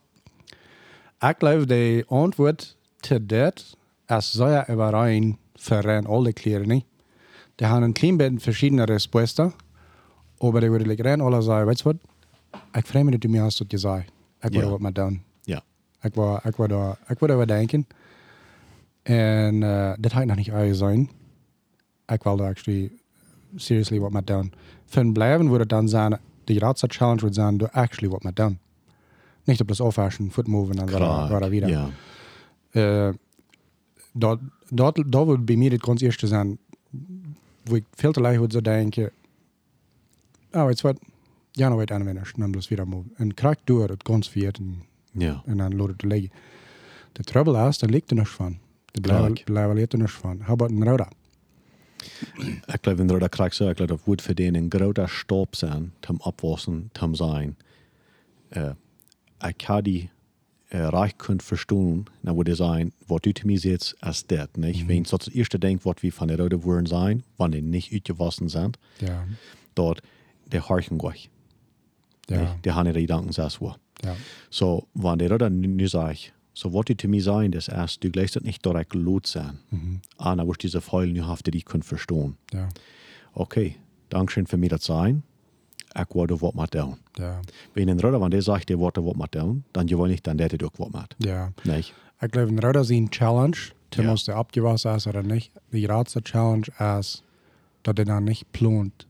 Ik 1.20 1.34
geloof 1.38 1.64
de 1.66 2.04
antwoord 2.08 2.76
te 3.00 3.26
dit 3.26 3.76
is 4.06 4.30
zeer 4.32 4.64
überein 4.70 5.36
für 5.54 6.02
alle 6.06 6.32
kleren 6.32 6.68
niet. 6.68 6.84
Die 7.56 7.66
haben 7.66 7.82
ein 7.84 7.92
klein 7.92 8.16
bisschen 8.16 8.40
verschiedene 8.40 8.84
Resposten, 8.86 9.52
aber 10.38 10.60
die 10.60 10.70
würden 10.70 11.00
rein 11.06 11.20
alle 11.20 11.42
sagen, 11.42 11.66
weißt 11.68 11.84
du 11.84 11.90
was? 11.90 11.96
Ich 12.74 12.86
freue 12.86 13.04
mich, 13.04 13.12
dass 13.12 13.20
du 13.20 13.28
mir 13.28 13.42
hast 13.42 13.60
das 13.60 13.68
gesagt. 13.68 14.10
Ich 14.42 14.54
Ja. 14.54 14.62
würde 14.62 14.72
was 14.72 14.80
mit 14.80 14.96
tun. 16.00 16.02
Ja. 16.02 16.08
Ik 16.08 16.14
wou, 16.14 16.40
ik 16.44 16.56
wou, 16.56 16.68
daar, 16.68 16.98
ik 17.08 17.18
wou 17.18 17.36
daar 17.36 17.46
denken. 17.46 17.86
En 19.02 19.54
uh, 19.54 19.92
dat 19.98 20.12
had 20.12 20.24
nog 20.24 20.36
niet 20.36 20.50
uit 20.50 20.76
zijn. 20.76 21.10
Ik 22.06 22.22
wilde 22.22 22.42
actually 22.42 22.92
seriously 23.56 23.98
wat 23.98 24.12
met 24.12 24.26
doen. 24.26 24.52
Van 24.84 25.12
blijven 25.12 25.46
wordt 25.46 25.60
het 25.60 25.68
dan 25.68 25.88
zijn, 25.88 26.18
de 26.44 26.56
grootste 26.56 26.86
challenge 26.88 27.20
wordt 27.20 27.34
zijn 27.34 27.56
door 27.56 27.70
actually 27.70 28.12
wat 28.12 28.22
met 28.22 28.36
doen. 28.36 28.58
Niet 29.44 29.60
op 29.60 29.68
das 29.68 29.80
aufwaschen, 29.80 30.30
foot 30.30 30.46
moven 30.46 30.78
en 30.78 30.86
Klar. 30.86 31.28
zo 31.28 31.48
wieder. 31.48 31.68
Ja. 31.68 31.88
Uh, 32.72 33.14
dat, 34.12 34.38
dat, 34.68 35.02
dat 35.06 35.24
wordt 35.24 35.44
bij 35.44 35.56
mij 35.56 35.66
het 35.66 35.84
ganz 35.84 36.00
eerste 36.00 36.26
zijn, 36.26 36.58
wo 37.64 37.74
ik 37.74 37.84
veel 37.94 38.12
te 38.12 38.20
leicht 38.20 38.38
wordt 38.38 38.52
zo 38.52 38.60
denken, 38.60 39.10
oh, 40.52 40.64
weet 40.64 40.80
je 40.80 40.86
wat, 40.86 40.98
ja, 41.50 41.66
nou 41.66 41.78
weet 41.78 41.90
aanwenden, 41.90 42.22
en 42.22 42.40
dan 42.40 42.50
bloos 42.50 42.68
weer 42.68 42.88
moven. 42.88 43.12
En 43.16 43.34
krijg 43.34 43.56
door 43.64 43.88
het 43.88 44.06
ganz 44.06 44.28
viert 44.28 44.58
en 44.58 44.82
Ja. 45.10 45.42
en 45.46 45.56
dan 45.56 45.76
loopt 45.76 45.88
het 45.88 45.98
te 45.98 46.06
liggen. 46.06 46.30
De 47.12 47.22
trouble 47.22 47.68
is, 47.68 47.78
daar 47.78 47.90
ligt 47.90 48.10
er 48.10 48.16
niks 48.16 48.30
van. 48.30 48.58
De 48.84 49.00
blijven, 49.00 49.44
blijven 49.44 49.76
er 49.92 49.98
niks 49.98 50.12
van. 50.12 50.36
How 50.42 50.50
about 50.50 50.70
een 50.70 50.84
rode? 50.84 51.06
Ik 52.66 52.78
geloof 52.80 52.98
in 52.98 53.06
de 53.06 53.28
krijg 53.28 53.54
zo, 53.54 53.68
ik 53.68 53.74
geloof 53.76 53.90
dat 53.90 54.04
wordt 54.04 54.22
voor 54.22 54.34
den 54.34 54.54
een 54.54 54.66
grote 54.68 55.04
stap 55.06 55.54
zijn, 55.54 55.92
om 56.08 56.16
opwassen, 56.18 56.90
om 57.02 57.14
zijn. 57.14 57.56
Uh, 58.50 58.70
ik 59.48 59.60
had 59.60 59.84
die 59.84 60.10
uh, 60.68 60.88
reich 60.88 61.16
kunt 61.16 61.42
verstaan, 61.42 62.04
dan 62.20 62.34
wordt 62.34 62.56
zijn, 62.56 62.92
wat 63.06 63.26
u 63.26 63.32
te 63.32 63.46
mij 63.46 63.56
zegt, 63.56 63.94
als 63.98 64.26
dit. 64.26 64.56
Niet? 64.56 64.86
Wenn 64.86 65.02
dat 65.02 65.24
het 65.24 65.34
eerste 65.34 65.58
denkt, 65.58 65.82
wat 65.82 66.00
we 66.00 66.12
van 66.12 66.26
de 66.26 66.36
rode 66.36 66.58
woorden 66.58 66.86
zijn, 66.86 67.24
wanneer 67.36 67.62
niet 67.62 67.88
uitgewassen 67.92 68.48
zijn, 68.50 68.70
Ja, 68.98 69.24
dat 69.72 70.00
de 70.48 70.58
harken 70.58 71.00
gleich. 71.00 71.28
ja, 72.20 72.56
Die 72.60 72.72
haben 72.72 72.86
ihre 72.86 73.00
Gedanken 73.00 73.32
selbst 73.32 73.58
wo. 73.58 73.74
Ja. 74.04 74.14
So, 74.50 74.86
wenn 74.94 75.18
der 75.18 75.30
Röder 75.30 75.50
nu 75.50 75.86
sagt, 75.88 76.32
so 76.54 76.72
was 76.72 76.84
du 76.86 76.94
zu 76.96 77.08
mir 77.08 77.22
sagen, 77.22 77.50
das 77.52 77.68
erst, 77.68 78.02
du 78.02 78.10
das 78.10 78.34
nicht 78.40 78.64
direkt 78.64 78.94
laut 78.94 79.26
sein. 79.26 79.58
Mhm. 79.70 80.00
Ah, 80.18 80.36
ich 80.50 80.56
diese 80.58 80.80
Pfeil 80.80 81.12
nu 81.12 81.26
hafte, 81.26 81.50
die 81.50 81.62
können 81.62 81.82
verstehen. 81.82 82.36
Ja, 82.52 82.68
Okay, 83.32 83.76
Dankeschön 84.08 84.46
für 84.46 84.56
mir 84.56 84.68
das 84.70 84.84
sein. 84.84 85.22
Ich 85.94 86.14
wollte 86.14 86.40
was 86.40 86.54
mit 86.54 86.70
tun. 86.72 86.96
ja, 87.18 87.40
Wenn 87.74 87.88
ein 87.88 87.98
Röder, 88.00 88.20
wenn 88.20 88.30
der 88.30 88.42
sagt, 88.42 88.68
der 88.68 88.78
wollte 88.78 89.04
was 89.04 89.16
mit 89.16 89.32
tun, 89.32 89.64
dann 89.72 89.88
je 89.88 89.96
nicht, 90.06 90.26
dann 90.26 90.36
der 90.38 90.48
hat 90.48 90.62
auch 90.62 90.72
was 90.78 90.90
mit. 90.92 91.16
ja. 91.28 91.52
Nicht? 91.64 91.94
Ik 92.20 92.32
geloof 92.34 92.48
een 92.50 92.60
rode 92.60 92.78
is 92.80 92.90
een 92.90 93.06
challenge. 93.10 93.56
Tim 93.88 94.04
Ja. 94.04 94.10
moest 94.10 94.26
de 94.26 94.34
opgewassen 94.36 94.94
is 94.94 95.06
oder 95.06 95.22
nicht. 95.24 95.50
Die 95.70 95.86
grootste 95.86 96.20
challenge 96.22 96.66
is 96.98 97.22
dat 97.82 97.96
hij 97.96 98.04
dan 98.04 98.24
niet 98.24 98.44
plant. 98.50 99.06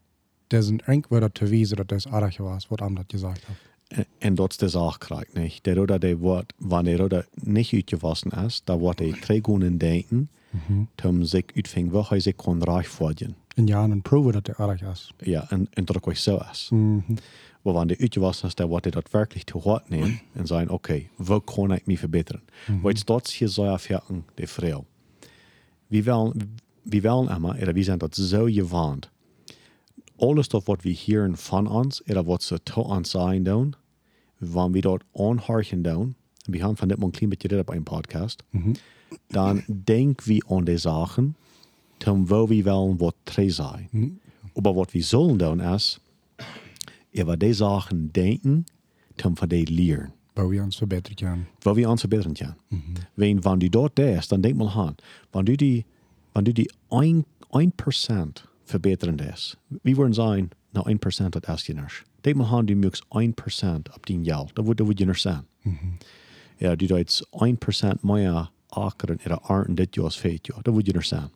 Is 0.49 0.69
een 0.69 0.81
enkele 0.81 1.33
te 1.33 1.47
wijzen 1.47 1.77
dat 1.77 1.89
dat 1.89 2.07
aardig 2.11 2.37
was, 2.39 2.69
wat 2.69 2.81
hem 2.81 2.95
dat 2.95 3.05
gezegd 3.09 3.47
heeft. 3.47 3.61
En- 3.91 4.07
En 4.19 4.35
dat 4.35 4.51
is 4.51 4.57
de 4.57 4.69
zaak 4.69 4.99
krijgt, 5.01 5.35
nicht? 5.35 5.65
Der 5.65 5.75
Röder, 5.77 5.99
der 5.99 6.21
wird, 6.21 6.53
wenn 6.59 6.85
der 6.85 6.99
Röder 6.99 7.25
nicht 7.43 7.73
uitgewassen 7.75 8.31
ist, 8.47 8.63
da 8.69 8.81
wird 8.81 9.01
er 9.01 9.13
drei 9.21 9.41
Gunnen 9.41 9.79
denken, 9.79 10.29
Mhm. 10.53 10.89
um 11.05 11.25
sich 11.25 11.45
wo 11.91 12.05
er 12.11 12.21
sich 12.21 12.37
kann 12.37 12.63
reich 12.63 12.89
vorgehen. 12.89 13.35
En 13.57 13.67
ja, 13.67 13.85
en 13.85 14.03
proeven 14.03 14.33
dat 14.33 14.47
hij 14.47 14.57
aardig 14.67 14.83
is. 14.93 15.13
Ja, 15.19 15.51
en, 15.51 15.67
en 15.75 15.85
dat 15.85 15.97
ook 15.97 16.17
zo 16.17 16.41
is. 16.53 16.69
Mhm. 16.71 17.01
Maar 17.63 17.73
wanneer 17.75 17.97
de 17.97 18.03
uitgewassen 18.03 18.49
is, 18.49 18.55
dan 18.55 18.69
wordt 18.69 18.85
hij 18.85 18.93
dat 18.93 19.11
werkelijk 19.11 19.47
te 19.47 19.59
hard 19.59 19.89
nemen 19.89 20.21
en 20.33 20.47
zeggen, 20.47 20.71
oké, 20.71 21.03
wo 21.17 21.41
kan 21.41 21.73
ik 21.73 21.87
me 21.87 21.99
verbeteren? 21.99 22.43
Mhm. 22.67 22.81
Weil 22.81 22.95
dat 23.05 23.31
hier 23.31 23.49
zo 23.49 23.65
afwerken, 23.65 24.25
de 24.35 24.47
vrouw. 24.47 24.85
We 25.87 26.03
willen, 26.03 26.57
we 26.83 27.01
willen 27.01 27.29
immer, 27.29 27.55
oder 27.61 27.73
we 27.75 27.83
zijn 27.83 27.99
dat 27.99 28.15
zo 28.17 28.45
gewand. 28.45 29.11
Alles 30.17 30.47
wat 30.47 30.83
we 30.83 30.89
hier 30.91 31.31
van 31.35 31.67
ons, 31.71 32.03
oder 32.03 32.25
wat 32.25 32.43
ze 32.43 32.63
te 32.63 32.81
ons 32.81 33.11
zijn 33.11 33.43
doen, 34.41 34.51
wanneer 34.53 34.73
we 34.73 34.81
dat 34.81 35.03
aanhorchen 35.15 35.83
doen, 35.83 36.15
en 36.45 36.53
we 36.53 36.59
hebben 36.59 36.77
van 36.77 36.89
dit 36.89 36.97
maar 36.97 37.07
een 37.07 37.13
klein 37.13 37.31
beetje 37.31 37.49
dit 37.49 37.61
op 37.61 37.69
een 37.69 37.83
podcast, 37.83 38.43
Mhm. 38.51 38.73
dan 39.27 39.63
denken 39.85 40.27
we 40.29 40.45
aan 40.49 40.65
de 40.65 40.79
zaken, 40.79 41.37
ten 41.97 42.27
wo 42.27 42.47
we 42.47 42.63
willen 42.63 42.97
wat 42.97 43.15
tre 43.23 43.51
zijn. 43.51 43.89
Mhm. 43.91 44.09
Aber 44.55 44.75
was 44.75 44.93
wir 44.93 45.03
sollen 45.05 45.39
tun 45.39 45.61
ist, 45.61 46.01
über 47.13 47.37
die 47.37 47.53
Sachen 47.55 48.09
denken, 48.13 48.65
um 49.25 49.37
von 49.37 49.49
denen 49.49 49.75
lernen. 49.75 50.13
Waar 50.35 50.49
we 50.49 50.61
ons 50.63 50.77
verbeteren 50.77 51.17
kunnen. 51.17 51.47
Wo 51.63 51.75
wir 51.75 51.89
uns 51.91 52.01
verbessern 52.01 52.35
können. 52.35 52.57
Wenn, 53.17 53.45
wenn 53.45 53.59
du 53.59 53.69
dort 53.69 53.95
bist, 53.95 54.31
dann 54.33 54.43
denk 54.43 54.57
mal 54.57 54.69
an, 54.69 54.95
wenn 55.33 55.45
du 55.45 55.57
die, 55.57 55.85
wenn 56.33 56.45
du 56.45 56.53
die 56.53 56.71
1%, 56.89 57.25
1% 57.51 58.45
verbessern 58.65 59.17
das, 59.17 59.57
wie 59.83 59.97
würden 59.97 60.13
sein, 60.15 60.51
na 60.73 60.83
1% 60.87 61.31
das 61.31 61.43
erst 61.49 61.69
nicht. 61.69 62.05
Denk 62.25 62.37
mal 62.37 62.47
an, 62.59 62.67
du 62.67 62.75
möchtest 62.75 63.05
1% 63.11 63.91
ab 63.91 64.07
dein 64.07 64.23
Geld, 64.23 64.51
da 64.55 64.67
würde 64.67 64.85
du 64.85 65.05
nicht 65.07 65.23
sein. 65.23 65.45
Ja, 66.59 66.77
du 66.77 66.85
jetzt 66.85 67.27
1% 67.33 67.99
mehr 68.07 68.51
ackern 68.71 69.19
oder 69.27 69.51
arten 69.51 69.77
dit 69.77 69.97
Jahr 69.97 70.11
fehlt 70.11 70.49
ja, 70.49 70.55
da 70.63 70.73
würde 70.75 70.93
nicht 70.93 71.09
sein. 71.09 71.31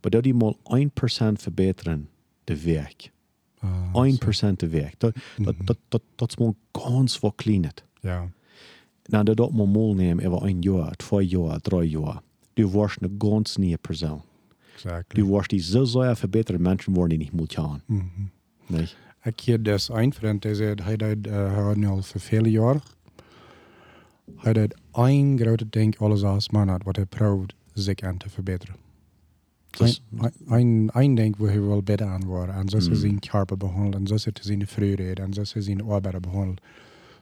Aber 0.00 0.10
da 0.10 0.20
die 0.20 0.32
mal 0.32 0.54
1% 0.64 1.38
verbessern, 1.38 2.08
der 2.48 2.64
Weg. 2.64 3.12
Ah, 3.60 3.92
1% 3.94 4.56
de 4.58 4.68
weg. 4.70 4.94
Dat, 4.98 5.14
dat, 5.38 5.56
dat, 5.64 5.78
dat, 5.88 6.02
dat 6.16 6.28
is 6.30 6.36
maar 6.36 6.52
ganz 6.72 7.18
wat 7.20 7.34
kleiner. 7.36 7.72
ja, 8.02 8.28
Nou, 9.08 9.24
dat 9.24 9.36
dat 9.36 9.52
maar 9.52 9.68
mal 9.68 9.94
nemen 9.94 10.26
over 10.26 10.46
een 10.48 10.60
jaar, 10.62 10.92
twee 10.96 11.26
jaar, 11.26 11.60
drie 11.60 11.90
jaar. 11.90 12.22
Du 12.54 12.70
wirst 12.70 13.02
een 13.02 13.14
ganz 13.18 13.56
nieuwe 13.56 13.78
persoon. 13.78 14.22
exactly. 14.74 15.22
Du 15.22 15.28
wirst 15.30 15.50
die 15.50 15.60
zo 15.60 15.84
sehr 15.84 16.16
verbeterde 16.16 16.62
Menschen 16.62 16.94
worden 16.94 17.18
die 17.18 17.18
niet 17.18 17.32
moet 17.32 17.52
gaan. 17.52 17.82
Mhm. 17.86 18.04
Nee? 18.66 18.88
Ik 19.26 19.40
heb 19.40 19.64
dus 19.64 19.88
een 19.88 20.12
vriend 20.12 20.42
die 20.42 20.54
zei, 20.54 20.74
hij 20.82 20.96
deed 20.96 21.26
uh, 21.26 21.72
nu 21.72 21.86
al 21.86 22.02
voor 22.02 22.20
vele 22.20 22.50
jaren. 22.50 22.82
Hij 24.36 24.52
deed 24.52 24.74
één 24.92 25.38
grote 25.38 25.66
ding 25.70 25.98
alles 25.98 26.22
als 26.22 26.50
man 26.50 26.68
had, 26.68 26.82
wat 26.82 26.96
hij 26.96 27.06
probeert 27.06 27.54
zich 27.72 28.00
aan 28.00 28.16
te 28.16 28.28
verbeteren. 28.28 28.76
Dus, 29.70 30.02
Een, 30.46 31.14
ding 31.14 31.36
waar 31.36 31.48
hij 31.48 31.60
wel 31.60 31.82
beter 31.82 32.06
aan 32.06 32.24
wordt. 32.24 32.52
En 32.52 32.68
zo 32.68 32.76
is 32.76 32.88
Mm. 32.88 32.94
zijn 32.94 33.18
körper 33.18 33.56
behandeld, 33.56 33.94
en 33.94 34.06
zo 34.06 34.14
is 34.14 34.24
hij 34.24 34.32
zijn 34.40 34.66
vrijheid, 34.66 35.18
en 35.18 35.34
zo 35.34 35.40
is 35.40 35.52
hij 35.52 35.62
zijn 35.62 35.82
arbeid 35.82 36.20
behandeld. 36.20 36.60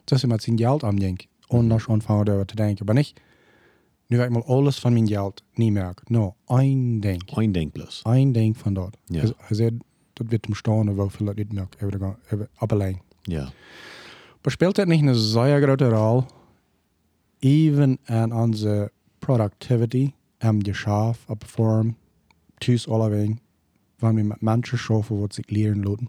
Zo 0.04 0.14
is 0.14 0.20
hij 0.20 0.30
met 0.30 0.42
zijn 0.42 0.58
geld 0.58 0.82
aan 0.82 0.96
denken. 0.96 1.26
Anders 1.46 1.88
aanvangen 1.88 2.28
over 2.28 2.46
te 2.46 2.54
denken. 2.54 2.84
Maar 2.86 2.94
niet, 2.94 3.12
nu 4.06 4.16
wil 4.16 4.26
ik 4.26 4.32
maar 4.32 4.44
alles 4.44 4.78
van 4.78 4.92
mijn 4.92 5.08
geld 5.08 5.42
niet 5.54 5.72
merken. 5.72 6.04
No, 6.08 6.34
één 6.46 7.00
ding. 7.00 7.22
een 7.36 7.52
ding 7.52 7.72
plus. 7.72 8.00
Eén 8.02 8.32
ding 8.32 8.56
van 8.56 8.74
dat. 8.74 8.96
Ja. 9.04 9.20
Hij, 9.20 9.32
hij 9.36 9.56
zei, 9.56 9.78
dat 10.14 10.26
wird 10.28 10.46
dat 11.26 11.36
niet 11.36 11.52
merkt. 11.52 11.74
Even, 11.82 11.98
de- 11.98 12.14
even 12.30 12.48
op 12.58 12.72
alleen. 12.72 13.00
Ja. 13.22 13.42
Maar 14.42 14.52
speelt 14.52 14.74
dat 14.74 14.86
niet 14.86 15.02
een 15.06 15.14
zeer 15.14 15.62
grote 15.62 15.88
rol, 15.88 16.24
even 17.38 17.98
in 18.06 18.34
onze 18.34 18.92
productivity, 19.18 20.12
am 20.38 20.58
Geschäft, 20.68 21.24
op 21.26 21.44
vorm, 21.46 21.96
thuis 22.58 22.88
alleweg, 22.88 23.28
wanneer 23.98 24.22
we 24.22 24.28
met 24.28 24.40
mensen 24.40 24.78
schaffen 24.78 25.20
wat 25.20 25.34
zich 25.34 25.48
leren 25.48 25.82
laten. 25.82 26.08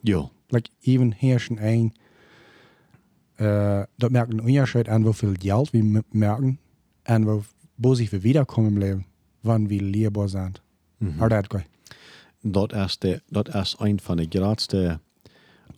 Ja. 0.00 0.30
Like 0.48 0.70
even 0.80 1.12
heerschen 1.16 1.66
een, 1.66 1.92
uh, 3.36 3.82
dat 3.96 4.10
merkt 4.10 4.32
een 4.32 4.40
onderscheid 4.40 4.88
aan 4.88 5.02
hoeveel 5.02 5.32
geld 5.38 5.70
we 5.70 5.78
m- 5.78 6.02
merken 6.10 6.58
en 7.02 7.24
wo, 7.24 7.42
wo 7.74 7.94
zich 7.94 8.10
we 8.10 8.20
wiederkommen 8.20 8.72
im 8.72 8.78
Leben, 8.78 9.06
wanneer 9.40 9.68
we 9.68 9.82
leerbaar 9.82 10.28
zijn. 10.28 10.52
Mhm. 10.96 11.16
Maar 11.16 11.28
dat. 12.42 12.70
Dat 12.70 12.84
is, 12.86 12.98
de, 12.98 13.22
dat 13.28 13.54
is 13.54 13.74
een 13.78 14.00
van 14.00 14.16
de 14.16 14.26
grootste 14.28 15.00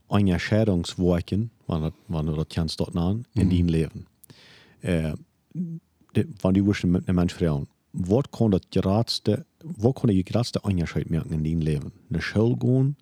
onderscheidingswerken, 0.07 1.51
wanneer 2.07 2.35
dat 2.35 2.47
kent 2.47 2.77
dat 2.77 2.97
aan, 2.97 3.25
in 3.33 3.49
die 3.49 3.65
leven. 3.65 4.07
Uh, 4.81 5.13
de, 6.13 6.29
wanneer 6.41 6.79
du 6.81 6.87
met 6.87 7.03
een 7.05 7.15
mens 7.15 7.33
vragen, 7.33 7.69
wat 7.91 8.31
kan 8.31 8.51
dat 8.51 8.67
grootste, 8.71 9.47
wat 9.77 10.01
kan 10.01 10.15
je 10.15 10.23
grootste 10.25 10.61
onderscheid 10.63 11.09
merken 11.09 11.31
in 11.31 11.43
die 11.43 11.57
leven? 11.57 11.93
Naar 12.07 12.23
school 12.23 12.55
gaan, 12.59 12.97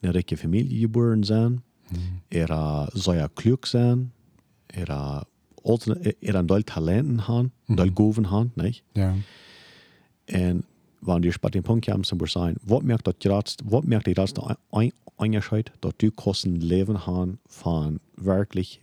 een 0.00 0.10
rijke 0.10 0.36
familie 0.36 0.80
geboren 0.80 1.24
zijn, 1.24 1.62
er 2.28 2.88
zou 2.92 3.28
klug 3.32 3.66
zijn, 3.66 4.12
er 4.66 4.90
er 6.20 6.34
een 6.34 6.46
deel 6.46 6.62
talenten 6.62 7.18
hebben, 7.18 7.52
een 7.66 7.76
deel 7.76 7.90
goven 7.94 8.24
hebben, 8.24 8.52
niet? 8.54 8.82
Ja. 8.92 9.14
En 10.24 10.64
bij 11.40 11.50
den 11.50 11.62
Punkt 11.62 11.90
komt, 11.90 12.06
zum 12.06 12.26
sein, 12.26 12.56
wat 12.64 12.82
merkt 12.82 13.04
dat 13.04 13.14
grootste, 13.18 13.64
wat 13.66 13.84
merkt 13.84 14.04
die 14.04 14.14
grootste 14.14 14.56
ein- 14.70 14.92
Unterschied, 15.18 15.70
dat 15.78 15.94
du 15.96 16.10
kosten 16.10 16.64
leven 16.64 16.94
haben 16.96 17.38
van 17.46 17.98
werkelijk 18.14 18.80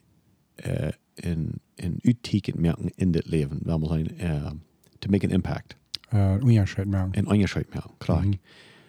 uh, 0.68 0.88
een, 1.16 1.52
een 1.76 2.00
uittekend 2.02 2.60
merken 2.60 2.92
in 2.96 3.12
dit 3.12 3.28
leven, 3.28 3.60
wel 3.64 3.80
maar 3.80 3.88
zijn, 3.88 4.08
uh, 4.22 4.52
to 5.00 5.10
make 5.10 5.26
an 5.26 5.32
impact, 5.32 5.76
Uh, 6.14 6.36
onderscheid 6.42 6.88
merken. 6.88 7.18
een 7.18 7.28
onderscheid 7.28 7.74
merken, 7.74 7.92
krijg. 7.98 8.24
Mhm. 8.24 8.34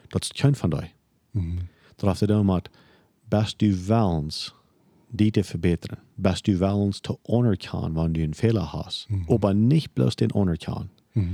Dat 0.08 0.22
is 0.22 0.44
van 0.58 0.70
die. 0.70 0.92
Mhm. 1.30 1.56
Dat 1.96 2.08
heeft 2.08 2.18
te 2.18 2.26
doen 2.26 2.46
met 2.46 2.70
best 3.28 3.58
du 3.58 3.76
wellens 3.86 4.54
die 5.10 5.30
te 5.30 5.44
verbeteren. 5.44 5.98
Best 6.14 6.44
du 6.44 6.56
wel 6.56 6.84
eens 6.84 7.00
te 7.00 7.18
anerkennen, 7.26 7.92
wanneer 7.92 8.12
du 8.12 8.20
einen 8.20 8.34
Fehler 8.34 8.72
hast. 8.72 9.08
Aber 9.28 9.54
nicht 9.54 9.92
bloß 9.94 10.14
den 10.16 10.32
anerkennen. 10.32 10.90
Der 11.14 11.24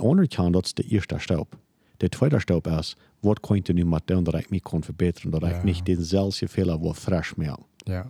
anerkennen, 0.00 0.52
das 0.52 0.66
ist 0.68 0.78
der 0.78 0.90
erste 0.90 1.18
Staub. 1.20 1.56
Der 2.00 2.10
zweite 2.10 2.40
Staub 2.40 2.66
ist, 2.66 2.96
was 3.22 3.36
könnte 3.42 3.74
du 3.74 3.84
mit 3.84 4.10
dem, 4.10 4.24
dass 4.24 4.40
ich 4.42 4.50
mich 4.50 4.64
kann 4.64 4.82
verbetern, 4.82 5.30
dass 5.30 5.42
Ja. 5.42 5.58
ich 5.58 5.64
nicht 5.64 5.86
denselben 5.88 6.32
Fehler 6.48 6.80
wo 6.80 6.92
frisch 6.92 7.36
mehr. 7.36 7.58
Ja. 7.86 8.06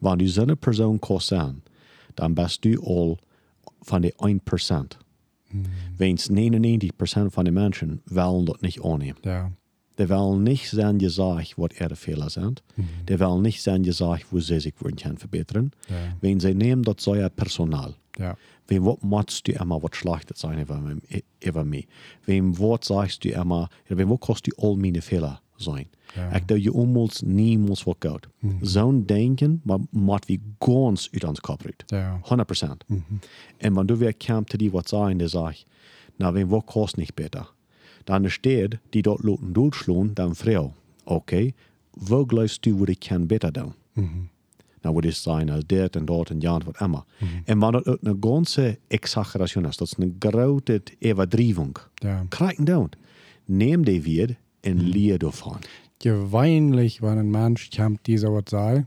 Wenn 0.00 0.18
du 0.18 0.28
so 0.28 0.42
eine 0.42 0.56
Person 0.56 1.00
sein, 1.20 1.62
dann 2.16 2.34
bist 2.34 2.64
du 2.64 2.80
all 2.84 3.16
von 3.82 4.02
den 4.02 4.12
1%. 4.12 4.98
Wenn 5.98 6.16
99% 6.16 7.30
von 7.30 7.44
den 7.44 7.54
Menschen 7.54 8.00
wollen 8.06 8.46
das 8.46 8.62
nicht 8.62 8.82
annehmen. 8.82 9.18
Ja. 9.24 9.50
Die 9.98 10.08
wollen 10.08 10.42
nicht 10.42 10.70
sein 10.70 10.98
gesagt, 10.98 11.54
was 11.58 11.78
ihre 11.78 11.96
Fehler 11.96 12.30
sind. 12.30 12.62
Die 13.08 13.20
wollen 13.20 13.42
nicht 13.42 13.62
sein 13.62 13.82
gesagt, 13.82 14.26
wo 14.30 14.40
sie 14.40 14.58
sich 14.60 14.72
würden 14.80 14.96
können 14.96 15.18
verbessern. 15.18 15.72
Ja. 15.90 16.16
Wenn 16.22 16.40
sie 16.40 16.54
nehmen, 16.54 16.82
das 16.82 17.04
sei 17.04 17.18
ja 17.18 17.28
Personal. 17.28 17.94
Ja. 18.18 18.34
Wem 18.68 18.84
wat 18.84 19.02
machst 19.02 19.46
du 19.46 19.52
immer 19.52 19.82
was 19.82 19.96
Schlechtes 19.96 20.40
sein 20.40 20.58
über, 20.60 20.78
mi- 20.78 21.22
über 21.40 21.64
mich? 21.64 21.86
Wem 22.26 22.58
wat 22.58 22.84
sagst 22.84 23.24
du 23.24 23.28
immer, 23.30 23.68
wem 23.88 24.08
wat 24.10 24.20
kannst 24.20 24.46
du 24.46 24.50
all 24.58 24.76
meine 24.76 25.02
Fehler 25.02 25.40
sein? 25.56 25.86
Ja. 26.16 26.36
Ich 26.36 26.46
glaube, 26.46 26.60
je 26.62 26.72
onmals 26.72 27.22
niemals 27.22 27.84
wat 27.86 28.00
gut. 28.00 28.28
Zo'n 28.62 29.06
denken, 29.06 29.60
maar 29.64 29.78
maakt 29.90 30.26
wie 30.28 30.40
ganz 30.58 31.08
uit 31.12 31.24
ons 31.24 31.40
kop 31.40 31.64
uit. 31.64 31.84
Ja. 31.86 32.20
100%. 32.22 32.84
En 33.58 33.74
wenn 33.74 33.86
du 33.86 33.96
weer 33.98 34.14
komt 34.14 34.48
te 34.48 34.56
die 34.56 34.70
wat 34.70 34.88
zijn, 34.88 35.18
die 35.18 35.28
sagt, 35.28 35.64
na, 36.16 36.32
wem 36.32 36.48
wat 36.48 36.66
kost 36.66 36.96
nicht 36.96 37.14
besser? 37.14 37.48
Dann 38.04 38.30
steht, 38.30 38.78
die 38.90 39.02
dort 39.02 39.22
loten 39.22 39.52
durchschlagen, 39.52 40.14
dann 40.14 40.34
Frau, 40.34 40.74
okay, 41.04 41.54
wo 41.92 42.26
glaubst 42.26 42.64
du, 42.66 42.78
wo 42.78 42.84
ich 42.86 43.00
kann 43.00 43.26
besser 43.26 43.52
tun? 43.52 43.74
Nou, 44.82 44.94
wat 44.94 45.04
is 45.04 45.22
zijn 45.22 45.50
als 45.50 45.66
dit 45.66 45.96
en 45.96 46.04
dat 46.04 46.30
en 46.30 46.40
ja, 46.40 46.58
wat 46.64 46.80
immer. 46.80 47.04
En 47.44 47.60
wenn 47.60 47.72
das 47.72 47.86
eine 48.02 48.16
ganze 48.20 48.78
Exaggeration 48.88 49.64
ist, 49.64 49.80
das 49.80 49.92
ist 49.92 50.00
eine 50.00 50.12
große 50.18 50.82
Überdrivung. 50.98 51.78
Ja. 52.02 52.26
Kriegen 52.30 52.64
down. 52.64 52.90
Nehm 53.46 53.84
die 53.84 54.04
wieder 54.04 54.34
und 54.64 54.80
lehr 54.80 55.18
davon. 55.18 55.58
Gewöhnlich, 55.98 57.00
wenn 57.00 57.18
ein 57.18 57.30
Mensch 57.30 57.70
kommt, 57.70 58.06
dieser 58.06 58.32
was 58.32 58.50
sagt, 58.50 58.86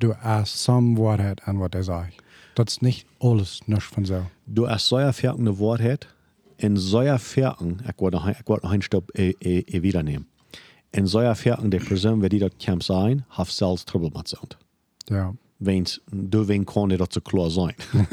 du 0.00 0.14
hast 0.16 0.62
some 0.62 0.98
Wahrheit 0.98 1.46
an, 1.46 1.60
was 1.60 1.70
er 1.72 1.82
sagt. 1.84 2.14
Das 2.56 2.66
ist 2.68 2.82
nicht 2.82 3.06
alles, 3.20 3.60
nicht 3.66 3.82
von 3.82 4.04
so. 4.04 4.26
Du 4.46 4.68
hast 4.68 4.88
so 4.88 4.96
eine 4.96 5.12
Wahrheit, 5.12 6.08
in 6.58 6.76
so 6.76 6.98
wollte 6.98 8.16
noch, 8.16 8.28
ich 8.28 8.46
wollte 8.46 8.66
noch 8.66 8.72
einen 8.72 8.82
Stopp 8.82 9.12
wieder 9.14 10.02
nehmen. 10.02 10.26
In 10.96 11.06
so 11.06 11.20
Ferken, 11.34 11.70
die 11.70 11.78
Person, 11.78 12.22
die 12.22 12.38
dort 12.38 12.58
kann 12.58 12.80
sein, 12.80 13.26
hat 13.28 13.48
selbst 13.48 13.86
Trouble 13.86 14.10
mit 14.16 14.28
Sound. 14.28 14.56
Ja. 15.10 15.34
Wenn's, 15.58 16.00
du 16.10 16.48
wen 16.48 16.64
kann 16.64 16.88
das 16.88 17.08
so 17.10 17.20
klar 17.20 17.50
sein. 17.50 17.74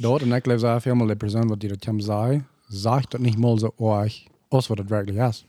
Dort, 0.00 0.24
und 0.24 0.32
ich 0.32 0.42
glaube, 0.42 0.58
sehr 0.58 0.80
viel 0.80 0.96
mal 0.96 1.06
die 1.06 1.14
Person, 1.14 1.48
was 1.48 1.60
die 1.60 1.68
das 1.68 1.78
kommt, 1.78 2.02
sagt, 2.02 3.14
das 3.14 3.20
nicht 3.20 3.38
mal 3.38 3.56
so 3.56 3.72
euch, 3.78 4.26
aus, 4.50 4.68
was 4.68 4.76
das 4.76 4.90
wirklich 4.90 5.16
ist. 5.16 5.46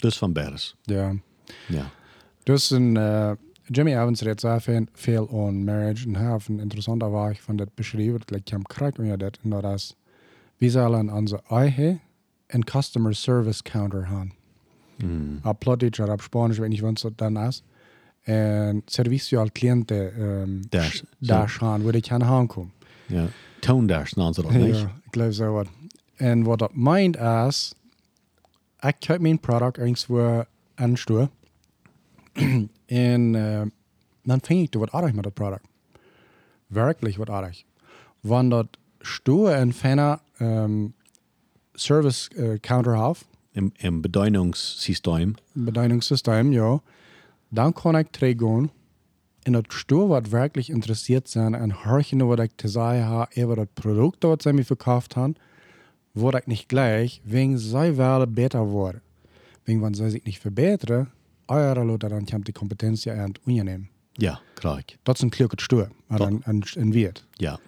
Das 0.00 0.16
von 0.16 0.32
Beres. 0.32 0.76
Ja. 0.86 1.16
Ja. 1.68 1.90
Dus 2.44 2.70
een, 2.70 2.96
uh, 2.96 3.34
Jimmy 3.64 3.92
Evans 3.92 4.22
redt 4.22 4.40
sehr 4.40 4.60
viel, 4.60 4.86
veel 4.92 5.24
on 5.24 5.64
marriage 5.64 6.06
en 6.06 6.14
hij 6.14 6.32
heeft 6.32 6.48
een 6.48 6.60
interessante 6.60 7.10
weg 7.10 7.42
van 7.42 7.56
dat 7.56 7.74
beschreven. 7.74 8.20
Dat 8.24 8.38
ik 8.38 8.48
hem 8.48 8.62
krijg 8.62 8.98
om 8.98 9.04
je 9.04 9.16
dat. 9.16 9.38
En 9.42 9.50
dat 9.50 9.64
is, 9.64 9.96
we 10.56 10.70
zullen 10.70 11.12
onze 11.12 11.42
eigen 11.48 12.00
een 12.46 12.64
customer 12.64 13.14
service 13.14 13.62
counter 13.62 14.08
hebben. 14.08 14.42
Mm. 14.96 15.38
Op 15.42 16.20
Spanisch, 16.22 16.58
weet 16.58 16.68
niet 16.68 16.80
wat 16.80 17.00
dat 17.00 17.18
dan 17.18 17.38
is. 17.38 17.62
En 18.22 18.82
servicio 18.84 19.40
al 19.40 19.48
cliente 19.52 20.12
um, 20.18 20.62
Dash. 20.68 21.02
daar 21.18 21.48
gaan, 21.48 21.82
waar 21.82 21.94
ik 21.94 22.02
kan 22.02 22.24
aankomen. 22.24 22.72
Ja. 23.06 23.26
Tone 23.60 23.86
Dash, 23.86 24.12
dat 24.12 24.50
niet. 24.50 24.76
Ja, 24.76 25.00
geloof 25.10 25.34
zo 25.34 25.52
wat. 25.52 25.66
En 26.14 26.42
wat 26.42 26.58
dat 26.58 26.74
meint 26.74 27.16
is, 27.16 27.74
ik 28.80 28.96
koop 29.06 29.18
mijn 29.18 29.40
product 29.40 29.78
irgendwo 29.78 30.44
aanstuur. 30.74 31.28
en 32.86 33.34
uh, 33.34 33.62
dan 34.22 34.38
vind 34.42 34.66
ik 34.66 34.74
er 34.74 34.80
wat 34.80 34.90
aardig 34.90 35.12
met 35.12 35.24
dat 35.24 35.34
product. 35.34 35.66
Werkelijk 36.66 37.16
wat 37.16 37.30
aardig. 37.30 37.62
Want 38.20 38.50
dat 38.50 38.66
stoer 39.00 39.50
en 39.50 39.72
fijne 39.72 40.18
um, 40.38 40.94
service 41.72 42.30
uh, 42.34 42.58
counter 42.60 43.06
heeft, 43.06 43.26
Im, 43.54 43.72
Im 43.78 44.02
Bedeutungssysteem. 44.02 45.36
Bedienungssysteem, 45.54 46.52
ja, 46.52 46.80
dann 47.50 47.72
kann 47.72 47.96
ich 47.96 48.08
trägen 48.08 48.70
in 49.44 49.52
das 49.52 49.64
Stur, 49.70 50.10
was 50.10 50.32
wirklich 50.32 50.70
interessiert 50.70 51.28
sein, 51.28 51.54
an 51.54 51.84
horchen, 51.84 52.26
was 52.28 52.40
ich 52.40 52.56
zu 52.56 52.68
sagen 52.68 53.04
habe, 53.04 53.40
über 53.40 53.56
das 53.56 53.68
Produkt, 53.74 54.24
was 54.24 54.38
sie 54.42 54.52
mir 54.52 54.64
verkauft 54.64 55.16
haben, 55.16 55.36
wo 56.14 56.30
ich 56.30 56.46
nicht 56.46 56.68
gleich, 56.68 57.20
wegen 57.24 57.58
sie 57.58 57.96
wel 57.96 58.26
besser 58.26 58.70
wurde. 58.70 59.00
Wegen, 59.64 59.82
wenn 59.82 59.94
sie 59.94 60.10
sich 60.10 60.24
nicht 60.24 60.40
verbessern, 60.40 61.08
eure 61.46 61.84
Leute 61.84 62.08
dann 62.08 62.26
kommt 62.26 62.48
die 62.48 62.52
Kompetenz 62.52 63.04
ja 63.04 63.14
an 63.14 63.34
unangenehm. 63.46 63.88
Ja, 64.18 64.40
klar. 64.56 64.80
Das 65.04 65.18
ist 65.18 65.24
ein 65.24 65.30
klickes 65.30 65.62
Stur, 65.62 65.90
an, 66.08 66.42
an, 66.44 66.64
an 66.76 66.94
Wirt. 66.94 67.26
Ja. 67.38 67.58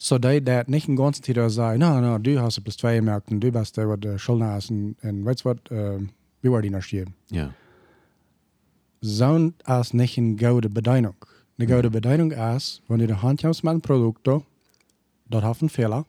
So 0.00 0.18
die 0.18 0.40
dat 0.40 0.68
nicht 0.68 0.86
den 0.86 0.96
ganzen 0.96 1.22
Tag 1.22 1.50
sagen, 1.50 1.80
na, 1.80 2.00
na, 2.00 2.18
du 2.18 2.40
hast 2.40 2.62
plus 2.62 2.76
zwei 2.76 2.96
gemerkt 2.96 3.30
und 3.30 3.40
du 3.40 3.50
bist 3.50 3.76
der, 3.76 3.88
was 3.88 3.98
der 4.00 4.18
Schuldner 4.18 4.52
hast 4.52 4.70
und, 4.70 4.96
und 5.02 5.24
weißt 5.24 5.44
du 5.44 5.48
was, 5.50 5.56
äh, 5.70 5.98
wie 6.40 6.50
war 6.50 6.62
die 6.62 6.70
noch 6.70 6.82
stehen? 6.82 7.14
Ja. 7.30 7.52
zo'n 9.00 9.54
is 9.64 9.90
niet 9.90 10.16
een 10.16 10.38
gouden 10.38 10.72
bediening. 10.72 11.14
Een 11.56 11.66
gouden 11.66 11.90
bediening 11.90 12.54
is 12.54 12.82
wanneer 12.86 13.06
de 13.06 13.12
handjas 13.12 13.60
met 13.60 13.74
een 13.74 13.80
product, 13.80 14.24
dat 15.26 15.42
heeft 15.42 15.60
een 15.60 15.70
fehler. 15.70 16.04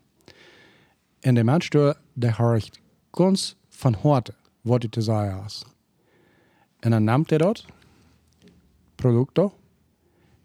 En 1.19 1.36
de 1.36 1.43
mens 1.43 1.69
der 2.13 2.36
hoort 2.38 2.80
ganz 3.12 3.56
van 3.69 3.93
harte 3.93 4.34
wat 4.62 4.82
hij 4.82 4.91
te 4.91 5.02
zeggen 5.02 5.43
is. 5.45 5.65
En 6.80 6.91
dan 6.91 7.04
neemt 7.04 7.30
hij 7.30 7.38
dat 7.38 7.65
product 8.95 9.39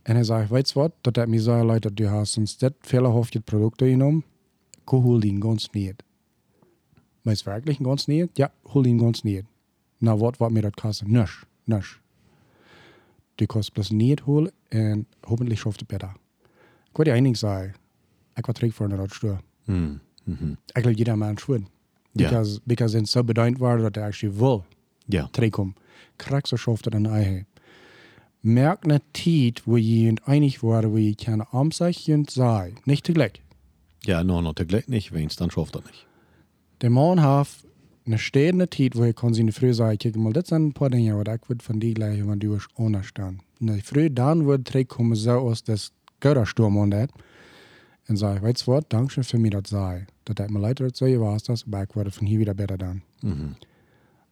en 0.04 0.14
hij 0.14 0.24
zegt, 0.24 0.50
weet 0.50 0.68
je 0.70 0.78
wat, 0.78 0.92
dat 1.00 1.16
heeft 1.16 1.28
mij 1.28 1.38
zo 1.38 1.66
leid 1.66 1.82
dat 1.82 1.92
je 1.94 2.06
hast, 2.06 2.32
sinds 2.32 2.56
dit 2.56 2.72
fehlerhaft 2.80 3.34
het 3.34 3.44
product 3.44 3.82
genomen, 3.82 4.24
ik 4.82 4.88
hol 4.88 5.20
die 5.20 5.42
ganz 5.42 5.68
niet. 5.70 6.02
Maar 7.22 7.32
is 7.32 7.42
werkelijk 7.42 7.78
ganz 7.82 8.06
niet? 8.06 8.28
Ja, 8.32 8.52
hol 8.62 8.82
die 8.82 8.98
ganz 8.98 9.22
niet. 9.22 9.44
Nou, 9.98 10.18
wat 10.18 10.36
wat 10.36 10.50
mir 10.50 10.62
dat 10.62 10.74
kosten? 10.74 11.10
Nisch, 11.10 11.44
nisch. 11.64 12.00
Du 13.34 13.46
kannst 13.46 13.72
bloß 13.72 13.90
niet 13.90 14.20
holen 14.20 14.52
en 14.68 15.06
hoffentlich 15.20 15.58
schafft. 15.58 15.80
Ik 15.80 15.90
wil 16.92 17.06
je 17.06 17.12
één 17.12 17.22
ding 17.22 17.36
zeggen. 17.36 17.74
Ik 18.34 18.46
was 18.46 18.54
terug 18.54 18.74
voor 18.74 18.90
een 18.90 18.96
Radstuur. 18.96 19.40
Mm. 19.64 20.00
Mhm. 20.24 20.50
Ik 20.50 20.58
geloof 20.82 20.96
jeder 20.96 21.18
Mensch 21.18 21.46
wil. 21.46 21.58
Ja. 22.12 22.28
Because, 22.28 22.60
because 22.64 22.96
het 22.96 23.08
zo 23.08 23.24
bedankt 23.24 23.58
wordt 23.58 23.82
dat 23.82 23.94
hij 23.94 24.04
actually 24.04 24.36
wil 24.36 24.64
Ja. 25.06 25.28
terugkomen. 25.30 25.74
Krijg 26.16 26.46
zo 26.46 26.56
schafft 26.56 26.84
het 26.84 26.94
een 26.94 27.06
eigen. 27.06 27.46
Merk 28.44 28.84
een 28.84 29.00
tijd 29.10 29.64
waar 29.64 29.78
je 29.78 30.06
het 30.06 30.20
einig 30.20 30.60
wordt, 30.60 30.86
waar 30.86 31.00
je 31.00 31.14
kan 31.14 31.46
omzeggen 31.50 32.24
zijn. 32.28 32.76
Niet 32.84 33.02
tegelijk. 33.02 33.40
Ja, 33.98 34.22
no, 34.22 34.40
no, 34.40 34.52
tegelijk 34.52 34.88
nicht, 34.88 35.10
wenn's 35.10 35.36
dann 35.36 35.50
schafft 35.50 35.74
er 35.74 35.82
nicht. 35.84 36.06
Der 36.76 36.90
Mann 36.90 37.18
hat 37.18 37.48
eine 38.06 38.18
stehende 38.18 38.68
Zeit, 38.68 38.94
wo 38.96 39.04
ich 39.04 39.14
kann 39.14 39.34
sie 39.34 39.52
früh 39.52 39.72
sagen, 39.72 39.98
guck 39.98 40.16
mal, 40.16 40.32
das 40.32 40.48
sind 40.48 40.66
ein 40.66 40.72
paar 40.72 40.90
Dinge, 40.90 41.14
aber 41.14 41.34
ich 41.34 41.48
würde 41.48 41.64
von 41.64 41.80
dir 41.80 41.94
gleich, 41.94 42.26
wenn 42.26 42.38
du 42.38 42.54
es 42.54 42.66
unterstehen. 42.74 43.40
Und 43.60 43.82
früh 43.82 44.10
dann 44.10 44.44
wird 44.44 44.68
zurückkommen, 44.68 45.14
so 45.14 45.30
aus 45.30 45.62
das 45.62 45.92
Göttersturm 46.20 46.76
und 46.76 46.90
das. 46.90 47.08
Und 48.08 48.16
sage, 48.18 48.42
weißt 48.42 48.66
du 48.66 48.72
was, 48.72 48.84
danke 48.90 49.10
schön 49.10 49.24
für 49.24 49.38
mich, 49.38 49.52
das 49.52 49.70
sei. 49.70 50.06
Das 50.26 50.36
hat 50.38 50.50
mir 50.50 50.60
leid, 50.60 50.80
dass 50.80 50.98
so 50.98 51.06
war 51.06 51.38
das, 51.38 51.64
aber 51.66 51.84
ich 51.84 51.96
würde 51.96 52.10
von 52.10 52.26
hier 52.26 52.40
wieder 52.40 52.52
besser 52.52 52.76
dann. 52.76 53.02
Mhm. 53.22 53.56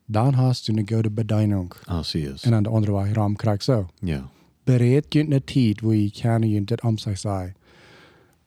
Dann 0.08 0.36
hast 0.36 0.68
du 0.68 0.72
eine 0.72 0.84
gute 0.84 1.10
Bedienung. 1.10 1.74
Ah, 1.86 2.02
zie 2.02 2.24
es. 2.24 2.44
Und 2.44 2.54
an 2.54 2.64
der 2.64 2.72
andere 2.72 2.92
Seite 2.92 3.16
Raum 3.16 3.36
kriegst 3.36 3.66
so. 3.66 3.86
Ja. 4.02 4.30
Berät 4.64 5.14
je 5.14 5.22
eine 5.22 5.44
Zeit, 5.44 5.82
wo 5.82 5.92
ich 5.92 6.14
kann 6.14 6.42
je 6.42 6.60
das 6.60 6.80
am 6.82 6.98
sich 6.98 7.18
sei. 7.20 7.54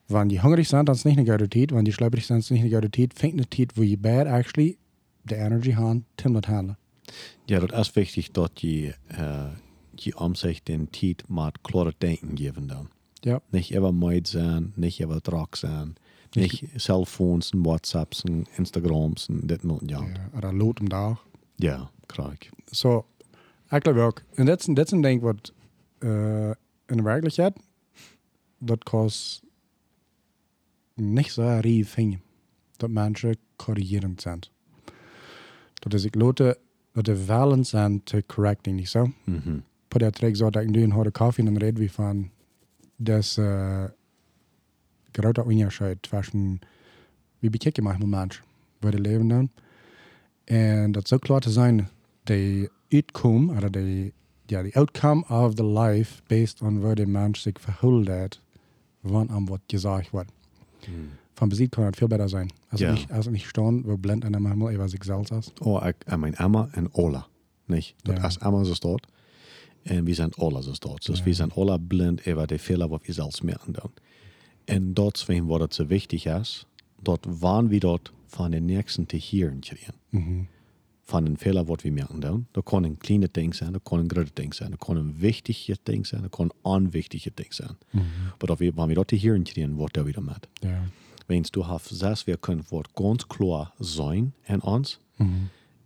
Wenn 0.08 0.28
die 0.28 0.40
hungrig 0.40 0.68
sind, 0.68 0.88
dann 0.88 0.94
ist 0.94 1.04
nicht 1.04 1.18
eine 1.18 1.28
gute 1.28 1.50
Zeit. 1.50 1.72
Wenn 1.72 1.84
die 1.84 1.92
schlepprig 1.92 2.26
sind, 2.26 2.38
ist 2.38 2.50
nicht 2.50 2.60
eine 2.60 2.70
gute 2.70 2.90
Zeit. 2.90 3.14
Fängt 3.14 3.34
eine 3.34 3.48
Zeit, 3.48 3.76
wo 3.76 3.82
je 3.82 3.96
bad 3.96 4.26
actually 4.26 4.78
the 5.28 5.34
energy 5.34 5.72
haben, 5.72 6.04
Tim 6.16 6.34
das 6.34 6.48
handelt. 6.48 6.78
Ja, 7.48 7.60
das 7.60 7.88
ist 7.88 7.96
wichtig, 7.96 8.32
dass 8.32 8.52
die, 8.54 8.92
äh, 9.08 9.50
die 9.94 10.14
om 10.14 10.34
sich 10.34 10.62
den 10.62 10.90
Tiet 10.90 11.24
mit 11.28 11.62
klare 11.62 11.92
Denken 11.92 12.34
geben 12.34 12.68
dann. 12.68 12.88
Ja. 13.24 13.40
Nicht 13.50 13.72
immer 13.72 13.92
Meid 13.92 14.26
sein, 14.26 14.72
nicht 14.76 15.00
immer 15.00 15.20
Drag 15.20 15.56
sein, 15.56 15.96
nicht 16.34 16.64
Cellphones 16.78 17.52
Whatsapps 17.54 18.24
Instagrams 18.56 19.28
und 19.28 19.48
das 19.48 19.60
und 19.60 19.90
ja. 19.90 20.00
Ja, 20.00 20.38
oder 20.38 20.52
Lot 20.52 20.80
im 20.80 20.88
Dach. 20.88 21.18
Ja, 21.58 21.90
klar. 22.08 22.34
So, 22.70 23.04
ich 23.72 23.80
glaube 23.80 24.04
auch. 24.04 24.14
Und 24.36 24.46
das, 24.46 24.68
ist 24.68 24.92
ein 24.92 25.02
Ding, 25.02 25.22
was 25.22 25.52
äh, 26.02 26.50
in 26.88 26.98
der 26.98 27.04
Wirklichkeit, 27.04 27.54
das 28.60 28.80
kostet 28.84 29.48
nicht 30.96 31.32
so 31.32 31.42
rief 31.42 31.94
viel, 31.94 32.20
dass 32.78 32.90
Menschen 32.90 33.36
korrigierend 33.56 34.20
sind. 34.20 34.50
Dass 35.82 36.02
sich 36.02 36.14
Leute, 36.14 36.58
dass 36.94 37.04
die 37.04 37.28
Wellen 37.28 37.64
sind, 37.64 38.08
zu 38.08 38.22
correcting, 38.22 38.76
nicht 38.76 38.90
so? 38.90 39.10
Mhm. 39.26 39.62
på 39.96 39.98
det 39.98 40.14
trek 40.14 40.36
så 40.36 40.46
at 40.46 40.56
jeg 40.56 40.66
nu 40.66 40.90
har 40.92 41.10
kaffe 41.10 41.42
og 41.42 41.62
red 41.62 41.72
vi 41.72 41.90
van 41.98 42.30
des 43.06 43.38
uh, 43.38 43.88
grote 45.12 45.42
onderscheid 45.42 45.98
tussen 46.02 46.60
wie 47.40 47.50
bekijken 47.50 47.84
met 47.84 48.06
mensen 48.06 48.44
waar 48.80 48.92
de 48.92 49.00
leven 49.00 49.28
dan 49.28 49.50
en 50.46 50.92
dat 50.92 51.08
zo 51.08 51.16
klaar 51.18 51.40
te 51.40 51.50
zijn 51.50 51.88
de 52.22 52.70
uitkom 52.88 53.50
of 53.50 53.58
de 53.58 54.12
ja 54.46 54.62
the 54.62 54.70
outcome 54.74 55.24
of 55.28 55.54
the 55.54 55.66
life 55.66 56.22
based 56.26 56.60
on 56.62 56.80
waar 56.80 56.94
de 56.94 57.06
mens 57.06 57.40
zich 57.42 57.60
verhoudt 57.60 58.40
wann 59.00 59.28
am 59.28 59.46
wat 59.46 59.60
gesagt 59.66 60.10
wordt 60.10 60.30
van 61.34 61.48
beziet 61.48 61.70
kan 61.70 61.84
het 61.84 61.96
veel 61.96 62.06
beter 62.06 62.28
zijn 62.28 62.50
als 62.70 62.80
Ja. 62.80 62.86
ja. 62.86 62.92
nicht 62.92 63.10
als 63.12 63.24
het 63.24 63.34
nicht 63.34 63.48
staan 63.48 63.82
we 63.82 63.98
blend 63.98 64.24
en 64.24 64.32
dan 64.32 64.42
manchmal 64.42 64.72
über 64.72 64.88
sich 64.88 65.04
selbst 65.04 65.30
aus 65.32 65.52
Oh, 65.62 65.86
ik 65.86 66.16
mijn 66.18 66.34
Emma 66.34 66.68
en 66.72 66.94
Ola. 66.94 67.26
Nicht? 67.64 67.94
Dat 68.02 68.16
Ja. 68.16 68.46
Emma 68.46 68.64
zo 68.64 68.74
staat. 68.74 69.06
En 69.82 70.04
we 70.04 70.14
zijn 70.14 70.36
Ola 70.38 70.60
zo 70.60 70.72
staat. 70.72 71.06
Dus 71.06 71.18
Ja. 71.18 71.24
we 71.24 71.32
zijn 71.32 71.54
Ola 71.54 71.76
blind 71.76 72.26
over 72.26 72.46
de 72.46 72.58
Fehler, 72.58 72.88
wat 72.88 73.06
we 73.06 73.12
zelfs 73.12 73.40
merken 73.40 73.72
dan. 73.72 73.92
En 74.64 74.94
deswegen 74.94 75.44
wordt 75.44 75.62
het 75.62 75.74
zo 75.74 75.86
wichtig 75.86 76.24
is, 76.26 76.66
dat 77.02 77.26
wann 77.38 77.68
we 77.68 77.78
dat 77.78 78.12
van 78.26 78.50
de 78.50 78.60
nächsten 78.60 79.06
te 79.06 79.16
hieren 79.16 79.58
krijgen. 79.60 79.94
mhm. 80.10 80.40
Van 81.08 81.24
den 81.24 81.38
Fehler, 81.38 81.64
wat 81.64 81.82
we 81.82 81.90
merken 81.90 82.20
dan. 82.20 82.46
Dat 82.50 82.64
kan 82.64 82.84
een 82.84 82.96
kleine 82.96 83.28
ding 83.32 83.54
zijn, 83.54 83.72
dat 83.72 83.80
kan 83.82 83.98
een 83.98 84.10
grote 84.10 84.30
ding 84.34 84.54
zijn. 84.54 84.70
Dat 84.70 84.78
kan 84.78 84.96
een 84.96 85.14
wichtige 85.18 85.76
ding 85.82 86.06
zijn, 86.06 86.22
dat 86.22 86.30
kan 86.30 86.44
een 86.44 86.52
onwichtige 86.62 87.30
ding 87.34 87.54
zijn. 87.54 87.76
Mhm. 87.90 88.04
Maar 88.24 88.36
dat 88.46 88.58
we, 88.58 88.72
wanneer 88.74 88.88
we 88.88 88.94
dat 88.94 89.06
te 89.08 89.14
hieren 89.16 89.42
krijgen, 89.42 89.74
wordt 89.74 89.94
dat 89.94 90.04
weer 90.04 90.22
met. 90.22 90.48
ja 90.52 90.82
Wens 91.26 91.50
du 91.50 91.60
hast 91.62 91.86
zes, 91.98 92.24
wir 92.24 92.36
können 92.38 92.64
wordt 92.68 92.90
ganz 92.94 93.26
klar 93.26 93.72
sein 93.78 94.34
in 94.44 94.62
ons. 94.62 94.98
mhm. 95.16 95.30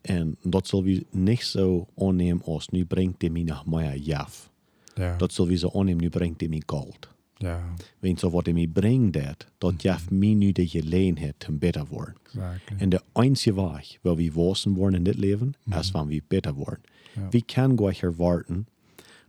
En 0.00 0.36
dat 0.42 0.66
zal 0.66 0.82
we 0.82 1.06
niet 1.10 1.42
zo 1.42 1.86
aannemen 1.96 2.42
als 2.44 2.68
nu 2.68 2.84
brengt 2.84 3.20
hij 3.20 3.30
mij 3.30 3.42
naar 3.42 3.62
mijn 3.66 4.00
jaf. 4.02 4.50
ja 4.94 5.16
Dat 5.16 5.32
zal 5.32 5.46
we 5.46 5.56
zo 5.56 5.70
aannemen, 5.74 6.02
nu 6.02 6.08
brengt 6.08 6.40
hij 6.40 6.48
mij 6.48 6.62
goud. 6.66 7.08
Ja 7.40 7.74
Weet 7.98 8.20
zo 8.20 8.30
wat 8.30 8.44
hij 8.44 8.54
mij 8.54 8.66
brengt, 8.66 9.12
dat, 9.12 9.46
dat 9.58 9.82
jaf 9.82 10.10
mij 10.10 10.34
nu 10.34 10.52
de 10.52 10.68
gelegenheid 10.68 11.46
om 11.48 11.58
beter 11.58 11.86
worden. 11.86 12.14
exactly 12.24 12.76
En 12.78 12.88
de 12.88 13.02
enige 13.12 13.54
weg 13.54 13.98
waar 14.00 14.14
we 14.14 14.32
wassen 14.32 14.74
worden 14.74 14.98
in 14.98 15.04
dit 15.04 15.16
leven, 15.16 15.54
is 15.78 15.90
wanneer 15.90 16.16
we 16.16 16.22
beter 16.28 16.54
worden. 16.54 16.80
Ja. 17.12 17.28
We 17.30 17.42
kunnen 17.42 17.76
gleich 17.78 18.02
erwarten, 18.02 18.68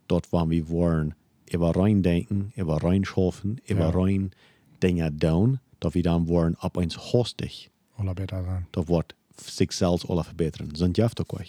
dat 0.05 0.29
wanneer 0.29 0.65
we 0.65 0.71
worden, 0.71 1.15
über 1.53 1.71
rein 1.71 2.01
denken, 2.01 2.51
über 2.57 2.77
rein 2.77 3.03
schaffen, 3.03 3.57
über 3.69 3.83
Ja. 3.83 3.89
rein 4.03 4.31
Dinge 4.77 5.15
doen, 5.15 5.59
dat 5.77 5.93
we 5.93 6.01
dan 6.01 6.25
worden 6.25 6.55
op 6.61 6.75
eens 6.75 6.95
hostig. 6.95 7.67
Alla 7.95 8.13
beter 8.13 8.43
sein 8.45 8.65
dat 8.69 8.87
wordt 8.87 9.13
zichzelf 9.35 10.05
alle 10.05 10.23
verbeteren. 10.23 10.75
Zijn 10.75 10.89
je 10.93 11.09
toch 11.09 11.25
ook. 11.33 11.45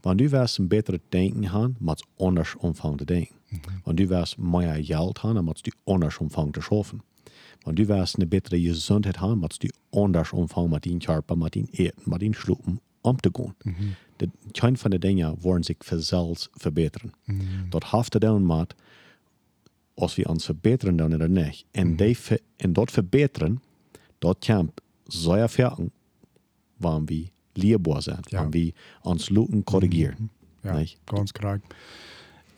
Want 0.00 0.20
u 0.20 0.28
was 0.28 0.58
een 0.58 0.68
betere 0.68 1.00
denken 1.08 1.48
gaan, 1.48 1.76
maar 1.78 1.94
het 1.94 2.06
anders 2.16 2.56
omvang 2.56 2.96
te 2.96 3.04
denken. 3.04 3.34
Want 3.84 4.00
u 4.00 4.06
was 4.06 4.36
meer 4.36 4.84
geld 4.84 5.18
gaan, 5.18 5.34
dan 5.34 5.44
moet 5.44 5.66
u 5.66 5.70
anders 5.84 6.18
omvang 6.18 6.52
te 6.52 6.60
schaffen. 6.60 7.00
Want 7.62 7.78
u 7.78 7.86
was 7.86 8.18
een 8.18 8.28
betere 8.28 8.60
gezondheid 8.60 9.16
gaan, 9.16 9.38
moet 9.38 9.62
u 9.64 9.70
anders 9.90 10.32
omvang 10.32 10.70
met 10.70 10.82
die 10.82 10.96
karpen, 10.98 11.38
met 11.38 11.52
die 11.52 11.68
eten, 11.70 12.02
met 12.04 12.18
die 12.20 12.34
sloepen 12.34 12.80
om 13.00 13.16
te 13.16 13.30
gaan. 13.32 13.54
De, 14.16 14.28
geen 14.52 14.76
van 14.78 14.90
de 14.90 14.98
dingen 14.98 15.36
worden 15.40 15.64
zich 15.64 15.76
vanzelf 15.78 16.48
verbeteren. 16.52 17.12
Dat 17.68 17.84
heeft 17.90 18.10
te 18.10 18.18
doen 18.18 18.46
met 18.46 18.74
als 19.94 20.14
we 20.14 20.28
ons 20.28 20.44
verbeteren 20.44 20.96
dan 20.96 21.12
er 21.20 21.28
niet. 21.30 21.64
En, 21.70 21.96
die, 21.96 22.18
ver- 22.18 22.40
en 22.56 22.72
dat 22.72 22.90
verbeteren, 22.90 23.62
dat 24.18 24.36
kan 24.38 24.72
zeer 25.06 25.48
verken 25.48 25.92
wanneer 26.76 27.04
we 27.52 27.60
leerbaar 27.60 28.02
zijn, 28.02 28.18
Ja. 28.20 28.40
wanneer 28.42 28.64
we 28.64 28.72
ons 29.08 29.28
loten 29.28 29.64
corrigeren. 29.64 30.30
Ja, 30.62 30.72
Nicht? 30.78 30.96
ganz 31.04 31.32
korrekt. 31.32 31.74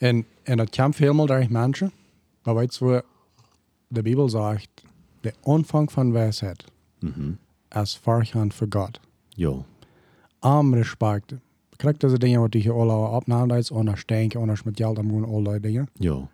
En, 0.02 0.24
en 0.42 0.56
dat 0.56 0.76
komt 0.76 0.96
helemaal 0.96 1.26
door 1.26 1.46
mensen. 1.50 1.92
Maar 2.42 2.54
weet 2.54 2.74
je 2.76 2.84
wat 2.84 3.04
de 3.88 4.02
Bibel 4.02 4.28
zegt? 4.28 4.68
De 5.20 5.34
aanvang 5.44 5.92
van 5.92 6.12
wijsheid 6.12 6.64
Mhm. 7.00 7.30
is 7.68 7.98
voorgaan 8.02 8.52
voor 8.52 8.66
God. 8.70 9.00
Ja, 9.28 9.52
Am 10.38 10.74
respect. 10.74 11.32
Krijg 11.76 11.96
deze 11.96 12.18
dingen 12.18 12.40
wat 12.40 12.50
die 12.52 12.62
hier 12.62 12.72
alle 12.72 13.08
opnamen, 13.16 13.48
dat 13.48 13.58
is 13.58 13.72
anders 13.72 14.06
denken, 14.06 14.40
anders 14.40 14.62
met 14.62 14.76
geld 14.76 14.98
omgaan, 14.98 15.24
al 15.24 15.42
die 15.42 15.60
dingen. 15.60 15.88
ja, 15.92 16.28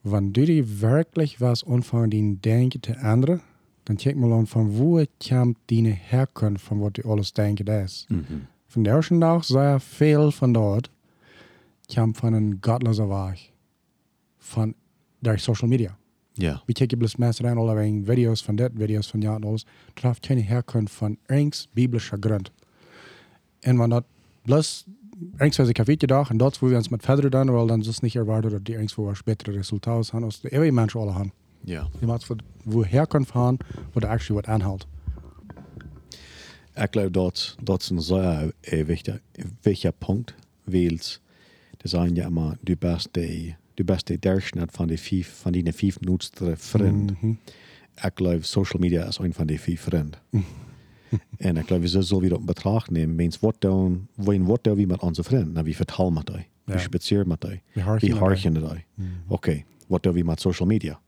Wanneer 0.00 0.32
du 0.32 0.44
die 0.44 0.64
wirklich 0.80 1.38
was 1.38 1.64
anfangen, 1.66 2.08
die 2.10 2.38
denken 2.40 2.80
te 2.80 2.92
ändern, 2.92 3.40
dann 3.84 3.96
check 3.98 4.16
mal 4.16 4.32
an, 4.32 4.46
von 4.46 4.76
wo 4.78 5.04
kommt 5.28 5.56
deine 5.66 5.90
Herkunft, 6.10 6.64
von 6.64 6.80
was 6.80 6.92
du 6.92 7.02
alles 7.10 7.32
denken 7.32 7.64
das. 7.66 8.06
mhm. 8.08 8.46
Von 8.66 8.84
der 8.84 8.94
ersten 8.94 9.20
Tag 9.20 9.44
sehr 9.44 9.80
viel 9.80 10.30
von 10.30 10.52
dort 10.54 10.90
kommt 11.94 12.16
von 12.16 12.34
einem 12.34 12.60
gottlosen 12.60 13.08
Weg. 13.08 13.52
Von 14.38 14.74
durch 15.22 15.42
Social 15.42 15.68
Media. 15.68 15.96
ja, 16.38 16.62
Wir 16.66 16.74
checken 16.74 16.98
bloß 16.98 17.18
meist 17.18 17.42
rein, 17.44 17.58
alle 17.58 17.76
wegen 17.76 18.06
Videos 18.06 18.40
von 18.40 18.56
das, 18.56 18.70
Videos 18.74 19.06
von 19.06 19.20
ja 19.22 19.36
und 19.36 19.44
alles. 19.44 19.64
Das 19.94 20.04
hat 20.04 20.22
keine 20.22 20.40
Herkunft 20.40 20.94
von 20.94 21.18
irgends 21.28 21.66
biblischer 21.74 22.18
Grund. 22.18 22.52
Und 23.66 23.78
wenn 23.78 23.90
das 23.90 24.04
bloß 24.44 24.86
irgendwas 25.38 25.74
Kaffee 25.74 25.96
gedacht 25.96 26.30
und 26.30 26.38
dort, 26.38 26.60
wo 26.62 26.70
wir 26.70 26.78
uns 26.78 26.90
mit 26.90 27.02
Federn 27.02 27.30
dann, 27.30 27.52
weil 27.52 27.66
dann 27.66 27.82
ist 27.82 28.02
nicht 28.02 28.16
erwartet, 28.16 28.52
dass 28.54 28.62
die 28.64 28.72
irgendwo 28.72 29.06
was 29.06 29.18
spätere 29.18 29.54
Resultate 29.54 30.12
haben, 30.12 30.24
als 30.24 30.40
die 30.40 30.48
ewige 30.48 30.72
Menschen 30.72 31.00
alle 31.00 31.14
haben. 31.14 31.32
ja. 31.64 31.88
Die 32.00 32.06
maakt 32.06 32.26
wo 32.64 32.84
Herkunft 32.84 33.34
haben, 33.34 33.58
wo 33.92 34.00
der 34.00 34.10
actually 34.10 34.36
wat 34.36 34.48
aanhoudt. 34.48 34.86
Ik 36.76 36.88
geloof 36.92 37.10
dat 37.10 37.56
dat 37.62 37.82
is 37.82 37.90
een 37.90 38.00
zeer 38.02 38.52
eh, 38.60 38.86
wichtig, 38.86 39.20
wichtig 39.62 39.98
punt. 39.98 40.34
Er 41.80 41.88
zijn 41.88 42.14
ja 42.14 42.28
maar 42.28 42.56
de 42.60 42.76
beste, 42.78 43.54
de 43.74 43.84
beste 43.84 44.18
durchschnitt 44.18 44.72
van 44.72 44.86
de 44.86 44.98
vijf, 44.98 45.38
van 45.40 45.52
die 45.52 45.72
vijf 45.72 46.00
noodste 46.00 46.52
vrienden. 46.56 47.16
Mhm. 47.20 47.32
Ik 48.04 48.10
geloof 48.14 48.44
social 48.44 48.82
media 48.82 49.04
is 49.06 49.18
een 49.18 49.32
van 49.34 49.46
die 49.46 49.60
vijf 49.60 49.80
vrienden. 49.80 50.20
en 51.38 51.56
ik 51.56 51.66
geloof, 51.66 51.86
zo 51.88 52.00
zullen 52.00 52.22
we 52.22 52.28
dat 52.28 52.38
in 52.38 52.44
betracht 52.44 52.90
nemen. 52.90 53.14
Mens, 53.14 53.38
wat 53.40 53.56
doen, 53.58 54.08
wat 54.14 54.64
doen 54.64 54.74
we 54.76 54.86
met 54.86 55.00
onze 55.00 55.22
vrienden? 55.22 55.52
Nou, 55.52 55.64
wie 55.64 55.76
vertellen 55.76 56.12
met 56.12 56.26
die? 56.26 56.46
Wie 56.64 56.74
Ja. 56.74 56.78
spazieren 56.80 57.28
met 57.28 57.40
die? 57.40 57.50
We 57.50 57.60
Wie 57.72 57.82
erbij. 57.82 58.18
harken 58.18 58.52
die? 58.54 58.84
Oké, 59.28 59.62
wat 59.86 60.02
doen 60.02 60.12
we 60.14 60.22
met 60.22 60.40
social 60.40 60.68
media? 60.68 61.00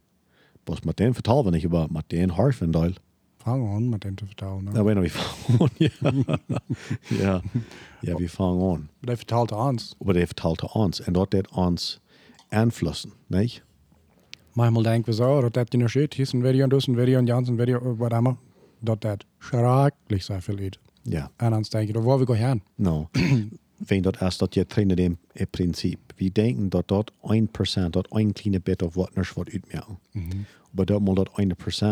Pas 0.64 0.80
met 0.80 0.96
den 0.96 1.14
vertellen 1.14 1.44
we 1.44 1.50
niet 1.50 1.64
über, 1.64 1.86
met 1.90 2.04
den 2.06 2.28
harken 2.30 2.70
die. 2.70 2.94
Fang 3.42 3.68
aan 3.68 3.88
met 3.88 4.02
hem 4.02 4.14
te 4.14 4.26
vertellen. 4.26 4.64
Nou, 4.64 4.84
weet 4.84 4.94
je, 4.94 5.00
we 5.00 5.90
vangen 5.90 6.28
aan. 6.28 6.40
Ja. 6.48 6.60
ja. 7.24 7.42
ja, 8.00 8.14
we 8.14 8.28
vangen 8.28 8.72
aan. 8.72 8.90
Hij 9.00 9.16
vertelt 9.16 9.52
ons. 9.52 9.94
Maar 9.98 10.14
die 10.14 10.26
vertelt 10.26 10.72
ons. 10.72 11.00
En 11.00 11.12
dat 11.12 11.30
deed 11.30 11.50
ons 11.50 12.00
invloeden, 12.48 13.12
niet? 13.26 13.62
Manchmal 14.52 14.82
denken 14.82 15.10
we 15.10 15.16
zo, 15.16 15.40
dat 15.40 15.52
dat 15.54 15.72
je 15.72 15.78
nog 15.78 15.90
ziet. 15.90 16.14
Hier 16.14 16.34
een 16.34 16.42
video, 16.42 16.66
dus 16.66 16.86
een 16.86 16.94
video, 16.94 17.18
en 17.18 17.26
Jans 17.26 17.48
een 17.48 17.56
video, 17.56 17.96
wat 17.96 18.12
allemaal. 18.12 18.38
Dat 18.78 19.00
dat 19.00 19.24
schrikkelijk 19.38 20.22
zo 20.22 20.36
veel 20.38 20.58
is. 20.58 20.78
Ja. 21.02 21.30
En 21.36 21.50
dan 21.50 21.64
denk 21.68 21.92
je, 21.92 22.02
waar 22.02 22.18
we 22.18 22.36
gaan. 22.36 22.62
Nou, 22.74 23.06
vind 23.84 24.04
dat 24.04 24.18
als 24.18 24.38
dat 24.38 24.54
je 24.54 24.66
trainen 24.66 24.96
dem 24.96 25.18
in 25.32 25.48
We 26.22 26.32
denken 26.32 26.68
dat 26.68 26.88
dat 26.88 27.12
1%, 27.12 27.14
dat 27.90 28.06
een 28.10 28.32
kleine 28.32 28.60
bit 28.60 28.82
of 28.82 28.94
wat 28.94 29.14
ners 29.14 29.32
wordt 29.32 29.50
uitmerken. 29.50 29.98
Maar 30.70 30.84
dat 30.84 31.00
moet 31.00 31.16
dat 31.16 31.30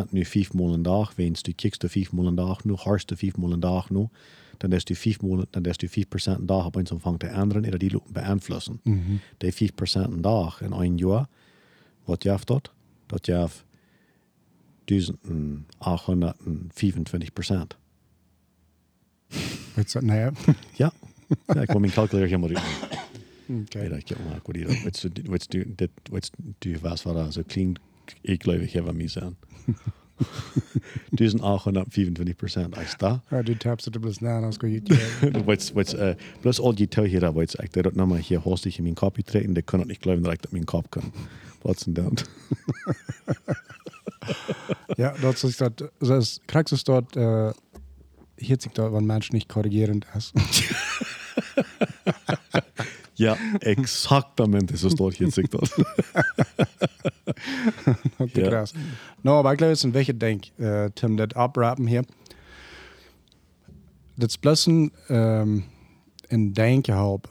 1% 0.07 0.11
nu 0.11 0.25
5 0.25 0.53
maal 0.53 0.73
een 0.73 0.83
dag, 0.83 1.15
wens 1.15 1.43
du 1.43 1.53
kijkst 1.53 1.81
de 1.81 1.89
5 1.89 2.13
maal 2.13 2.27
een 2.27 2.35
dag 2.35 2.65
nu, 2.65 2.75
harst 2.75 3.09
de 3.09 3.17
5 3.17 3.37
maal 3.37 3.53
een 3.53 3.61
dag 3.61 3.91
nu, 3.91 4.07
dan 4.57 4.73
is 4.73 4.85
du 4.85 4.95
5 4.95 5.21
maal, 5.21 5.45
dan 5.51 5.63
is 5.63 5.77
du 5.77 5.89
5% 5.89 5.93
een 6.25 6.47
dag 6.47 6.67
op 6.67 6.77
eens 6.77 6.91
omvang 6.91 7.19
te 7.19 7.27
ändern, 7.27 7.65
en 7.65 7.79
die 7.79 7.93
lopen 7.93 8.13
beïnvloeden. 8.13 8.81
Die 9.37 9.53
5% 9.53 9.57
een 9.93 10.21
dag 10.21 10.63
in 10.63 10.73
een 10.73 10.97
jaar, 10.97 11.29
wat 12.05 12.23
jaf 12.23 12.45
dat? 12.45 12.73
Dat 13.07 13.27
jaf 13.27 13.65
1825%. 14.85 14.95
Weet 19.75 19.93
je, 19.93 20.03
nee. 20.03 20.31
Ja. 20.77 20.93
ja, 21.47 21.61
ik 21.61 21.71
wil 21.71 21.81
mijn 21.81 21.93
calculator 21.93 22.39
helemaal 22.39 22.57
uit. 22.57 22.99
Oké. 23.51 23.79
Ja, 23.83 23.89
dat 23.89 24.05
kan 24.05 24.17
maar 24.29 24.41
goed 24.43 24.57
hier. 24.57 24.81
Wat 24.85 25.07
du, 25.13 25.23
wat 25.25 25.47
du, 25.49 25.73
dit, 25.77 25.91
wat 26.11 26.31
du 26.59 26.79
da 26.81 27.31
so 27.31 27.43
clean, 27.47 27.79
ich 28.23 28.39
glaube, 28.39 28.65
ich 28.65 28.77
habe 28.77 28.93
mich 28.93 29.13
sein. 29.13 29.37
1825 31.11 32.37
procent, 32.37 32.77
als 32.77 32.97
da. 32.97 33.23
Ja, 33.31 33.43
du 33.43 33.57
tappst 33.57 33.85
het 33.85 34.03
dus 34.03 34.19
na, 34.19 34.41
dan 34.41 34.57
kun 34.57 34.71
je 34.71 34.83
Wat, 35.45 35.73
wat, 35.73 35.95
uh, 35.95 36.11
plus 36.41 36.61
al 36.61 36.75
die 36.75 36.89
tel 36.89 37.05
hier, 37.05 37.33
wat 37.33 37.63
ik 37.63 37.73
dat 37.73 37.95
nog 37.95 38.09
maar 38.09 38.19
hier 38.19 38.39
hostig 38.39 38.77
in 38.77 38.83
mijn 38.83 38.95
kopje 38.95 39.23
treten, 39.23 39.53
die 39.53 39.63
kunnen 39.63 39.87
niet 39.87 39.99
geloven 40.01 40.23
dat 40.23 40.33
ik 40.33 40.43
dat 40.43 40.53
mijn 40.53 40.65
kop 40.65 40.91
kan. 40.91 41.13
Wat 41.63 41.77
is 41.77 41.85
dan? 42.01 42.17
Ja, 44.87 45.15
dat 45.21 45.43
is 45.43 45.57
dat. 45.57 45.91
Das 45.99 46.41
krijgt 46.45 46.71
is 46.71 46.85
dat. 46.85 47.17
Uh, 47.17 47.51
hier 48.37 48.57
zit 48.61 48.75
dat, 48.75 48.91
wanneer 48.91 49.07
mensen 49.07 49.35
niet 49.35 49.47
korrigerend 49.47 50.07
is. 50.17 50.33
Ja, 53.21 53.37
exactamente, 53.61 54.77
so 54.77 54.89
steht 54.89 55.15
hier 55.17 55.31
sich 55.31 55.49
das. 55.49 55.71
Op 58.19 58.33
de 58.35 58.41
Ja. 58.41 58.49
kras. 58.49 58.73
Nou, 59.21 59.43
maar 59.43 59.53
ik 59.53 59.59
geloof 59.59 59.73
het 59.73 59.79
is 59.79 59.83
een 59.83 59.91
beetje 59.91 60.17
denk, 60.17 60.45
uh, 60.57 60.85
Tim, 60.95 61.17
dat 61.17 61.35
oprapen 61.35 61.87
hier. 61.87 62.05
Plus 64.41 64.67
een, 64.67 64.93
um, 65.09 65.65
een 66.29 66.53
denken 66.53 66.95
helpen. 66.95 67.31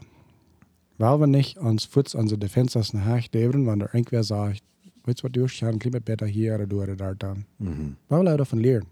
Weil 0.98 1.18
wir 1.20 1.28
nicht 1.28 1.58
uns 1.58 1.86
Fuß 1.86 2.16
an 2.16 2.28
die 2.28 2.38
Defenses 2.38 2.92
nach 2.94 3.30
geben, 3.32 3.66
wenn 3.66 3.80
der 3.80 3.88
irgendwer 3.94 4.24
sagt, 4.24 4.62
weißt 5.06 5.20
du 5.20 5.24
was, 5.24 5.32
du 5.32 5.44
hast 5.44 5.64
ein 5.64 5.78
bisschen 5.78 6.04
besser 6.04 6.26
hier 6.28 6.56
oder 6.56 6.68
du 6.68 6.82
oder 6.82 6.96
da 6.96 7.14
dann. 7.14 7.46
Mhm. 7.58 7.96
Weil 8.10 8.24
wir 8.24 8.38
davon 8.38 8.60
lernen. 8.60 8.88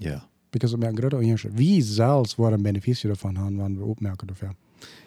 Ja. 0.00 0.22
Because 0.52 0.76
wir 0.78 0.88
ein 0.88 0.94
großer 0.94 1.18
Unterschied. 1.18 1.56
Wie 1.56 1.80
selbst 1.82 2.38
wir 2.38 2.52
ein 2.52 2.62
Beneficie 2.62 3.08
davon 3.08 3.38
haben, 3.38 3.58
wenn 3.58 3.78
wir 3.78 3.84
aufmerken 3.84 4.28
dafür. 4.28 4.54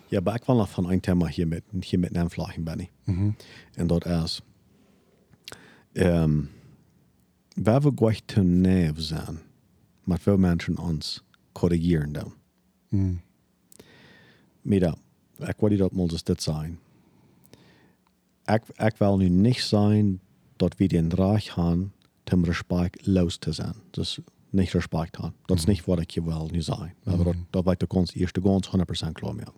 Ja, 0.10 0.20
aber 0.20 0.36
ich 0.36 0.48
will 0.48 0.56
noch 0.56 0.68
von 0.68 0.88
einem 0.88 1.02
Thema 1.02 1.28
hier 1.28 1.46
mit, 1.46 1.64
hier 1.82 2.00
mit 2.00 2.18
aanvlagen, 2.18 2.66
Benny. 2.66 2.90
Mhm. 3.06 3.36
En 3.76 3.88
dat 3.88 4.06
is, 4.06 4.42
um, 5.94 6.50
waar 7.56 7.82
we 7.82 7.92
gleich 7.96 8.22
te 8.26 8.42
neef 8.42 8.94
zijn, 8.96 9.40
met 10.04 10.22
veel 10.22 10.38
mensen 10.38 10.78
ons 10.78 11.24
corrigeren 11.52 12.12
dan. 12.12 12.34
Mhm. 12.90 13.16
Mira, 14.62 14.96
ik 15.40 15.56
wil 15.60 15.78
dat 15.78 15.92
moet 15.92 16.26
dit 16.26 16.42
zijn. 16.42 16.80
Ik, 18.46 18.62
ik 18.78 18.96
wil 18.98 19.18
nu 19.18 19.30
niet 19.30 19.62
zijn 19.62 20.20
dat 20.56 20.78
we 20.78 20.88
den 20.88 21.14
Reich 21.14 21.56
haben, 21.56 21.94
zum 22.30 22.44
Respekt 22.44 23.06
los 23.08 23.40
zu 23.44 23.54
sein. 23.54 23.76
Das 23.92 24.22
nicht 24.52 24.74
Respekt 24.76 25.20
haben. 25.20 25.34
Das 25.48 25.60
ist 25.62 25.68
nicht, 25.68 25.88
was 25.88 26.00
ich 26.02 26.08
hier 26.14 26.26
will, 26.26 26.48
nu 26.52 26.62
sein. 26.62 26.92
Aber 27.06 27.26
das, 27.26 27.36
das 27.52 27.66
weiß 27.66 27.78
der 27.80 27.88
ganz, 27.88 28.16
erste 28.16 28.42
ganz 28.42 28.68
100% 28.68 29.14
klar 29.14 29.34
mehr. 29.34 29.52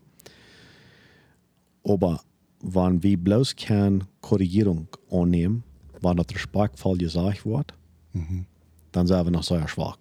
Aber 1.84 2.22
wenn 2.62 3.04
wir 3.04 3.18
bloß 3.18 3.56
keine 3.56 4.00
Korrigierung 4.22 4.88
annehmen, 5.12 5.64
wenn 6.02 6.18
das 6.18 6.28
respektvoll 6.34 6.98
gesagt 6.98 7.46
wird, 7.46 7.74
Mhm. 8.14 8.46
dann 8.92 9.06
sind 9.08 9.24
wir 9.26 9.32
noch 9.32 9.44
sehr 9.44 9.68
schwach. 9.68 9.98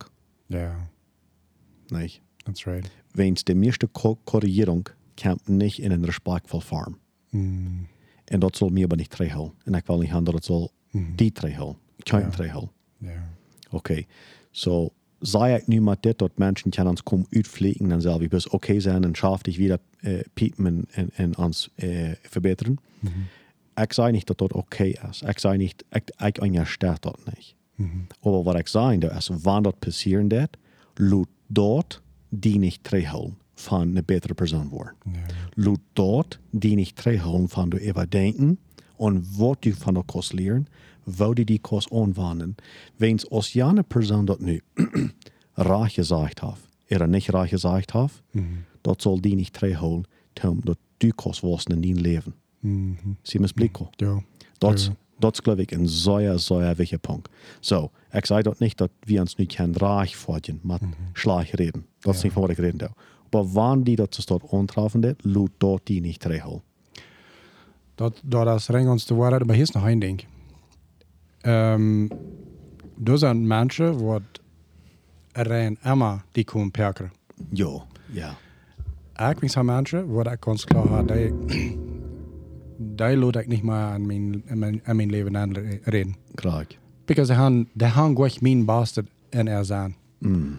Ja, 0.49 0.89
Nicht? 1.91 2.23
that's 2.45 2.67
right. 2.67 2.91
Wenn 3.13 3.35
die 3.35 3.55
meiste 3.55 3.89
Ko 3.89 4.17
Korrigierung 4.25 4.89
kommt 5.21 5.49
nicht 5.49 5.81
in 5.81 5.93
eine 5.93 6.07
respektvolle 6.07 6.63
Form. 6.63 6.97
Mhm. 7.31 7.87
En 8.27 8.41
dat 8.41 8.57
zal 8.57 8.69
mij 8.71 8.85
aber 8.85 8.97
niet 8.97 9.11
terughouden. 9.11 9.55
En 9.65 9.75
ik 9.75 9.87
wil 9.87 9.99
niet 9.99 10.11
gaan 10.11 10.25
dat 10.25 10.35
het 10.35 10.45
zal 10.45 10.71
die 10.93 11.33
terughouden. 11.33 11.79
Ik 11.97 12.05
kan 12.05 12.19
Ja. 12.21 12.25
niet 12.27 12.35
terughouden. 12.35 12.71
So, 14.57 14.93
sei 15.21 15.63
ich 15.67 15.81
mal 15.81 15.97
dit, 16.01 16.19
dat 16.19 16.39
mensen 16.39 16.71
kan 16.71 16.89
ons 16.89 17.03
komen 17.03 17.27
uitvliegen, 17.31 17.89
dan 17.89 18.01
zal 18.01 18.19
we 18.19 18.29
best 18.29 18.47
oké 18.47 18.55
okay 18.57 18.81
zijn 18.81 19.05
en 19.05 19.15
schaaf 19.15 19.43
dich 19.43 19.59
wieder 19.59 19.81
äh, 20.01 20.23
piepen 20.35 20.67
en, 20.67 20.87
en, 20.91 21.11
en 21.15 21.37
ons 21.37 21.71
äh, 21.75 22.17
verbeteren. 22.23 22.79
Ik 23.75 23.93
zei 23.93 24.13
niet 24.13 24.27
dat 24.27 24.39
dat 24.39 24.53
oké 24.53 24.65
okay 24.65 25.11
is. 25.11 25.23
Ik 25.23 25.39
zei 25.39 25.57
niet, 25.57 25.85
ik, 25.91 26.11
ik 26.17 26.43
ondersteun 26.43 26.97
dat 27.01 27.19
niet. 27.25 27.55
Aber 28.21 28.43
wat 28.43 28.59
ik 28.59 28.69
zei, 28.69 28.99
dat 28.99 29.17
is, 29.17 29.29
wanneer 29.29 29.63
dat 29.63 29.79
passieren 29.79 30.29
dat, 30.29 30.49
laat 30.95 31.29
dat 31.47 32.03
die 32.29 32.59
niet 32.59 32.79
terughouden 32.83 33.39
van 33.55 33.97
een 33.97 34.05
betere 34.05 34.35
persoon 34.35 34.69
worden. 34.69 34.95
Ja. 35.13 35.21
Laat 35.55 35.81
dat 35.93 36.39
die 36.51 36.75
niet 36.75 36.97
terughouden 36.97 37.49
van 37.49 37.69
de 37.69 37.81
even 37.81 38.11
denken 38.11 38.59
en 38.99 39.25
wat 39.37 39.57
je 39.61 39.75
van 39.75 39.95
de 39.95 40.03
kost 40.03 40.33
leren, 40.33 40.67
wou 41.17 41.45
die 41.45 41.61
kost 41.61 41.93
aanwenden. 41.93 42.55
Wens 42.97 43.31
als 43.31 43.53
je 43.53 43.63
een 43.63 43.85
persoon 43.85 44.25
dat 44.25 44.41
nu 44.41 44.63
raar 45.55 45.91
gezegd 45.91 46.41
heeft, 46.41 46.69
er 46.87 47.09
niet 47.09 47.27
raar 47.27 47.49
gezegd 47.49 47.93
heeft, 47.93 48.23
dat 48.81 49.03
zal 49.03 49.21
die 49.21 49.35
niet 49.35 49.53
terughouden, 49.53 50.05
dat 50.63 50.79
die 50.97 51.13
kost 51.13 51.41
was 51.41 51.65
in 51.65 51.81
die 51.81 51.95
leven. 51.95 52.35
Mhm. 52.61 52.93
Zie 53.23 53.41
me 53.41 53.53
blikken? 53.55 53.89
Ja. 53.91 54.23
Dat, 54.59 54.83
Ja. 54.83 54.97
dat 55.19 55.33
is 55.33 55.39
geloof 55.43 55.59
ik 55.59 55.71
een 55.71 55.89
zeer, 55.89 56.39
zeer 56.39 56.99
punt. 57.01 57.29
Zo, 57.61 57.91
ik 58.11 58.27
zei 58.27 58.43
dat 58.43 58.59
niet 58.59 58.77
dat 58.77 58.91
we 59.01 59.21
ons 59.21 59.35
nu 59.35 59.45
geen 59.49 59.77
raar 59.77 60.09
voordien, 60.09 60.61
maar 60.63 60.81
slag 61.13 61.51
reden. 61.51 61.87
Dat 61.99 62.15
is 62.15 62.23
niet 62.23 62.33
van 62.33 62.43
wat 62.43 62.51
ik 62.51 62.57
reden 62.57 62.79
doe. 62.79 62.91
Maar 63.31 63.53
wanneer 63.53 63.85
die 63.85 63.97
dat 63.97 64.15
ze 64.15 64.23
dat, 64.25 64.43
laat 64.75 65.51
dat 65.59 65.81
die 65.85 66.01
niet 66.01 66.21
terughouden. 66.21 66.63
Dat, 67.95 68.21
dat 68.25 68.59
is 68.59 68.69
ring 68.69 68.89
ons 68.89 69.05
te 69.05 69.15
worden, 69.15 69.47
maar 69.47 69.55
hier 69.55 69.65
is 69.65 69.71
nog 69.71 69.87
één 69.87 69.99
ding. 69.99 70.25
Um, 71.47 72.09
er 73.05 73.19
zijn 73.19 73.47
mensen 73.47 74.05
wat 74.05 74.23
rein 75.33 75.79
immer 75.85 76.25
die 76.33 76.45
komen 76.45 76.71
perken. 76.71 77.13
Ja, 77.51 77.85
ja. 78.07 78.37
Ik 79.31 79.39
ben 79.39 79.49
zo'n 79.51 79.65
mensen 79.65 80.09
wat 80.09 80.27
ik 80.27 80.37
ganz 80.41 80.65
klar 80.65 80.89
had, 80.89 81.09
die, 81.09 81.33
die 82.79 83.17
laat 83.17 83.37
ik 83.37 83.47
niet 83.47 83.63
meer 83.63 83.75
aan 83.75 84.07
mijn, 84.07 84.43
aan 84.49 84.59
mijn, 84.59 84.81
aan 84.85 84.97
mijn 84.97 85.11
leven 85.11 85.37
aanreden. 85.37 86.17
Graag. 86.35 86.67
Because 87.05 87.33
die 87.33 87.41
gaan, 87.41 87.69
die 87.73 87.89
gaan 87.89 88.17
gewoon 88.17 88.31
mijn 88.41 88.65
bastard 88.65 89.09
in 89.31 89.49
er 89.49 89.65
zijn. 89.65 89.97
Mm. 90.19 90.59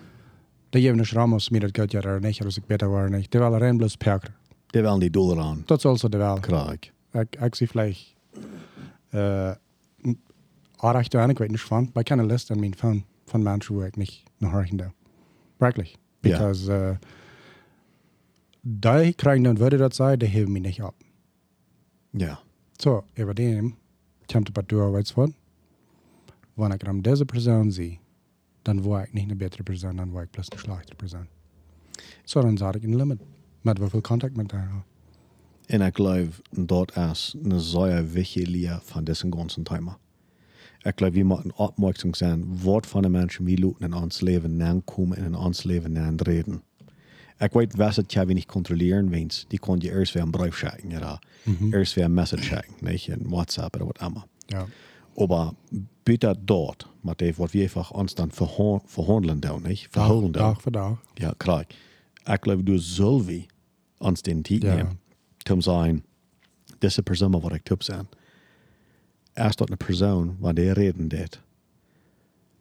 Die 0.69 0.81
geven 0.81 0.99
een 0.99 1.05
ramos 1.05 1.49
meer 1.49 1.59
dat 1.59 1.69
geld 1.75 1.91
ja 1.91 2.01
er 2.01 2.19
niet, 2.21 2.43
als 2.43 2.57
ik 2.57 2.65
beter 2.65 2.87
word 2.87 3.09
niet. 3.09 3.31
Die 3.31 3.39
willen 3.39 3.57
rein 3.57 3.77
bloos 3.77 3.95
perken. 3.95 4.35
Die 4.67 4.81
willen 4.81 4.99
die 4.99 5.09
doel 5.09 5.31
eraan. 5.31 5.63
Dat 5.65 5.77
is 5.77 5.85
also 5.85 6.09
de 6.09 6.17
wel. 6.17 6.37
Graag. 6.41 6.73
Ik, 7.11 7.35
ik 7.41 7.55
zie 7.55 7.67
vielleicht 7.67 8.15
äh, 9.09 9.51
ich 10.77 11.39
weiß 11.39 11.49
nicht 11.49 11.61
von, 11.61 11.91
bei 11.91 12.03
keiner 12.03 12.25
Liste 12.25 12.53
an 12.53 12.59
meinem 12.59 12.73
Phone 12.73 13.03
von 13.25 13.43
Menschen, 13.43 13.75
wo 13.75 13.83
ich 13.83 13.95
nicht 13.95 14.25
noch 14.39 14.53
horchen 14.53 14.77
darf. 14.77 14.93
Wirklich. 15.59 15.97
Ja. 16.23 16.37
Because 16.37 16.71
äh, 16.71 16.97
die 18.63 19.13
kriegen 19.13 19.43
dann 19.43 19.59
würde 19.59 19.77
das 19.77 19.95
sein, 19.95 20.19
die 20.19 20.27
heben 20.27 20.53
mich 20.53 20.63
nicht 20.63 20.81
ab. 20.81 20.95
Ja. 22.13 22.39
So, 22.79 23.03
über 23.15 23.33
dem 23.33 23.75
paar 24.27 24.93
weißt 24.93 25.11
du 25.11 25.17
was? 25.17 25.31
Wenn 26.55 26.71
ich 26.71 26.79
dann 26.79 27.03
diese 27.03 27.25
Person 27.25 27.71
sehe, 27.71 27.99
dann 28.63 28.83
war 28.83 29.05
ich 29.05 29.13
nicht 29.13 29.25
eine 29.25 29.35
bessere 29.35 29.63
Person, 29.63 29.97
dann 29.97 30.13
war 30.13 30.23
ich 30.23 30.29
bloß 30.29 30.51
eine 30.51 30.59
schlechte 30.59 30.95
Person. 30.95 31.27
So, 32.25 32.41
dann 32.41 32.57
sage 32.57 32.79
ich 32.79 32.85
ein 32.85 32.93
Limit. 32.93 33.19
Mit 33.63 33.81
wie 33.81 33.89
viel 33.89 34.01
Kontakt 34.01 34.37
mit 34.37 34.51
der 34.51 34.61
habe. 34.61 34.83
En 35.67 35.81
ik 35.81 35.95
geloof 35.95 36.41
dat 36.49 36.95
is 36.95 37.35
een 37.43 37.59
zeer 37.59 38.11
wichtige 38.11 38.49
leer 38.49 38.79
van 38.83 39.03
deze 39.03 39.27
ganzen 39.29 39.63
thema. 39.63 39.97
Ik 40.81 40.93
geloof, 40.95 41.13
we 41.13 41.23
moeten 41.23 41.55
opmerksam 41.57 42.13
zijn 42.13 42.59
wat 42.63 42.87
van 42.87 43.01
de 43.01 43.09
mensen 43.09 43.43
we 43.45 43.59
laten 43.59 43.85
in 43.85 43.93
ons 43.93 44.19
leven 44.19 44.63
aankomen 44.63 45.17
en 45.17 45.23
in 45.25 45.35
ons 45.35 45.63
leven 45.63 45.97
aanreden. 45.97 46.61
Ik 47.39 47.51
weet, 47.51 47.75
was 47.75 47.95
het 47.95 48.13
we 48.13 48.33
niet 48.33 48.45
controleren, 48.45 49.09
wens 49.09 49.45
die 49.47 49.59
kon 49.59 49.79
je 49.79 49.91
eerst 49.91 50.13
weer 50.13 50.23
een 50.23 50.31
brief 50.31 50.55
schicken, 50.57 50.89
ja, 50.89 51.19
eerst 51.71 51.93
weer 51.93 52.03
een 52.05 52.13
message 52.13 52.43
schicken, 52.43 52.73
niet 52.79 53.07
in 53.07 53.29
WhatsApp 53.29 53.75
oder 53.75 53.85
wat 53.85 54.01
immer. 54.01 54.23
Ja. 54.45 54.65
Aber 55.17 55.53
bitte 56.03 56.35
dort, 56.45 56.87
mit 57.01 57.19
dem, 57.19 57.33
was 57.37 57.51
wir 57.53 57.61
einfach 57.63 57.91
uns 57.91 58.13
dann 58.13 58.31
verhandeln, 58.85 59.39
da, 59.39 59.57
nicht? 59.59 59.87
Verhandeln, 59.91 60.31
da. 60.31 60.39
Dag 60.39 60.61
voor 60.61 60.71
dag. 60.71 61.01
Ja, 61.13 61.33
klar. 61.37 61.65
Ik 62.25 62.37
geloof, 62.41 62.61
du 62.61 62.77
soll 62.79 63.23
wie 63.25 63.45
ons 63.97 64.21
den 64.21 64.41
tijd 64.41 64.61
Ja. 64.63 64.75
nemen. 64.75 64.99
Om 65.51 65.61
zijn, 65.61 66.03
deze 66.77 67.01
persoon 67.03 67.31
wat 67.31 67.53
ik 67.53 67.63
top 67.63 67.83
zijn. 67.83 68.07
Als 69.37 69.55
dat 69.55 69.69
een 69.69 69.77
persoon, 69.77 70.35
wanneer 70.39 70.73
reden 70.73 71.07
dit, 71.07 71.41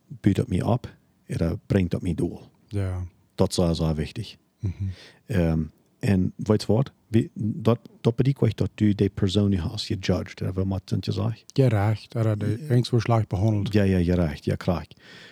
biedt 0.07 0.37
dat 0.37 0.49
mij 0.49 0.63
op, 0.63 0.95
er 1.27 1.59
brengt 1.67 1.91
dat 1.91 2.03
mij 2.03 2.15
doel. 2.15 2.41
Ja. 2.69 3.05
Dat 3.35 3.49
is 3.49 3.55
zeer, 3.55 3.75
zeer 3.75 3.95
wichtig. 3.95 4.37
Um, 5.27 5.71
en 5.99 6.33
weet 6.37 6.61
je 6.61 6.73
wat? 6.73 6.93
Wie- 7.09 7.31
Dat, 7.35 7.79
dat 8.01 8.17
betekent 8.17 8.57
dat 8.57 8.71
du 8.75 8.95
die 8.95 9.09
persoon 9.09 9.51
nu 9.51 9.59
hast 9.59 9.87
gejudged. 9.87 10.39
Dat 10.39 10.55
wil 10.55 10.65
maar 10.65 10.81
je 10.85 11.13
zeggen. 11.13 11.37
Gerecht, 11.53 12.17
oder 12.17 12.39
die 12.39 12.59
irgendwo 12.59 12.99
schlecht 12.99 13.29
behandelt. 13.29 13.73
Ja, 13.73 13.83
ja, 13.83 13.97
je 13.99 14.15
recht, 14.15 14.45
ja, 14.45 14.55
klar. 14.55 14.87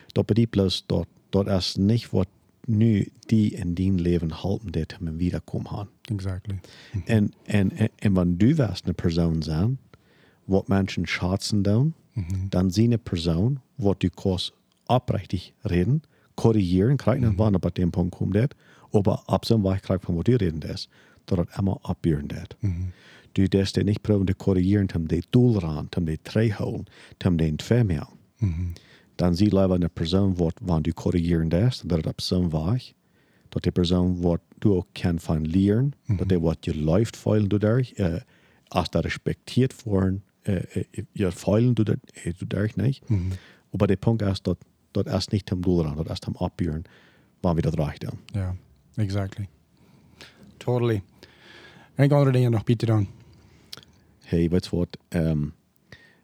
Dat 0.06 0.26
betekent 0.26 0.50
bloß, 0.50 0.84
dat, 0.86 1.06
dat 1.28 1.46
is 1.48 1.76
niet 1.76 2.10
wat 2.10 2.28
nu 2.64 3.08
die 3.26 3.50
in 3.50 3.74
die 3.74 3.92
leven 3.92 4.32
helpen 4.32 4.72
dit 4.72 4.96
om 5.00 5.16
wiederkomen 5.16 5.70
gaan. 5.70 5.88
Exactly. 6.02 6.60
En, 7.04 7.32
en, 7.44 7.76
en, 7.76 7.88
en 7.96 8.12
wanneer 8.12 8.38
du 8.38 8.54
wirst 8.54 8.86
een 8.86 8.94
persoon 8.94 9.42
zijn, 9.42 9.78
wat 10.44 10.68
mensen 10.68 11.06
schatzen 11.06 11.62
doen, 11.62 11.94
dan 12.48 12.70
zie 12.70 12.90
een 12.90 13.02
persoon 13.02 13.60
wat 13.74 14.00
du 14.00 14.08
kost 14.08 14.52
oprechtig 14.86 15.52
reden, 15.60 16.02
korrigieren, 16.34 16.96
krijgen 16.96 17.24
en 17.24 17.36
wanneer 17.36 17.60
bij 17.60 17.70
dem 17.72 17.90
punt 17.90 18.14
komt 18.14 18.32
dit, 18.32 18.54
aber 18.90 19.22
ab 19.24 19.44
zo'n 19.44 19.62
weg 19.62 19.80
krijgt 19.80 20.04
van 20.04 20.14
wat 20.14 20.24
du 20.24 20.36
reden 20.36 20.70
is, 20.70 20.88
dat 21.24 21.38
het 21.38 21.48
immer 21.58 21.76
opburen 21.82 22.26
dit. 22.26 22.56
Du 23.32 23.48
des 23.48 23.72
dit 23.72 23.84
niet 23.84 24.00
proberen 24.00 24.26
te 24.26 24.34
korrigeren, 24.34 24.88
om 24.96 25.06
die 25.06 25.24
doel 25.30 25.62
aan, 25.62 25.88
om 25.96 26.04
die 26.04 26.18
terughouden, 26.22 26.84
om 27.26 27.36
die 27.36 27.54
vermeer. 27.56 28.06
Dan 29.14 29.36
zie 29.36 29.46
je 29.48 29.54
liever 29.54 29.82
een 29.82 29.90
persoon 29.92 30.36
wat, 30.36 30.54
wanneer 30.62 30.82
du 30.82 30.92
korrigeren 30.92 31.48
des, 31.48 31.80
dat 31.80 31.96
het 31.96 32.06
op 32.06 32.20
zo'n 32.20 32.50
weg, 32.50 32.92
dat 33.48 33.62
die 33.62 33.72
persoon 33.72 34.20
wat 34.20 34.40
du 34.58 34.68
ook 34.68 34.86
kan 34.92 35.20
van 35.20 35.46
leren, 35.46 35.92
dat 36.06 36.28
die 36.28 36.40
wat 36.40 36.64
je 36.64 36.76
läuft 36.76 37.16
feilen 37.16 37.48
du 37.48 37.58
daar, 37.58 37.90
äh, 37.94 38.20
als 38.68 38.90
dat 38.90 39.04
respektiert 39.04 39.82
worden, 39.82 40.22
äh, 40.44 40.84
äh, 40.92 41.72
du 41.74 41.84
daar, 41.84 41.96
äh, 42.24 42.32
du 42.32 42.46
daar 42.46 42.70
niet. 42.76 43.02
Aber 43.72 43.86
der 43.86 43.96
Punkt 43.96 44.22
ist, 44.22 45.32
niet 45.32 45.50
hem 45.50 45.60
doel 45.60 45.86
aan, 45.86 45.96
dat 45.96 46.10
is 46.10 46.18
hem 46.24 46.34
opburen, 46.36 46.84
wanneer 47.40 47.64
we 47.64 47.70
dat 47.70 47.86
recht 47.86 48.00
doen. 48.00 48.18
Ja, 48.26 48.56
exactly. 48.94 49.48
Totally. 50.56 51.02
En 51.94 52.10
andere 52.10 52.32
dingen 52.32 52.50
nog 52.50 52.64
bieten 52.64 52.86
dan. 52.86 53.08
Hey, 54.18 54.48
weet 54.48 54.64
je 54.64 54.76
wat, 54.76 54.98
um, 55.08 55.54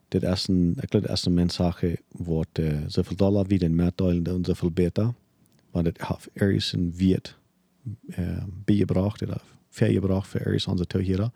dit 0.08 0.22
is 0.22 0.48
een, 0.48 0.74
ik 0.80 0.90
geloof 0.90 1.06
dat 1.06 1.16
is 1.16 1.24
een 1.24 1.34
menssache, 1.34 1.98
wat 2.08 2.48
uh, 2.60 2.78
zoveel 2.86 3.16
dollar 3.16 3.46
wie 3.46 3.58
den 3.58 3.74
meerdelen 3.74 4.22
doen, 4.22 4.44
zoveel 4.44 4.70
beter. 4.70 5.14
Want 5.70 5.86
het 5.86 6.06
heeft 6.06 6.28
ergens 6.32 6.72
een 6.72 6.92
wiet 6.94 7.36
uh, 8.06 8.42
bijgebracht, 8.64 9.20
het 9.20 9.28
heeft 9.28 9.44
vergebracht 9.68 10.28
voor 10.28 10.40
ergens 10.40 10.66
onze 10.66 10.86
toe 10.86 11.02
hier. 11.02 11.30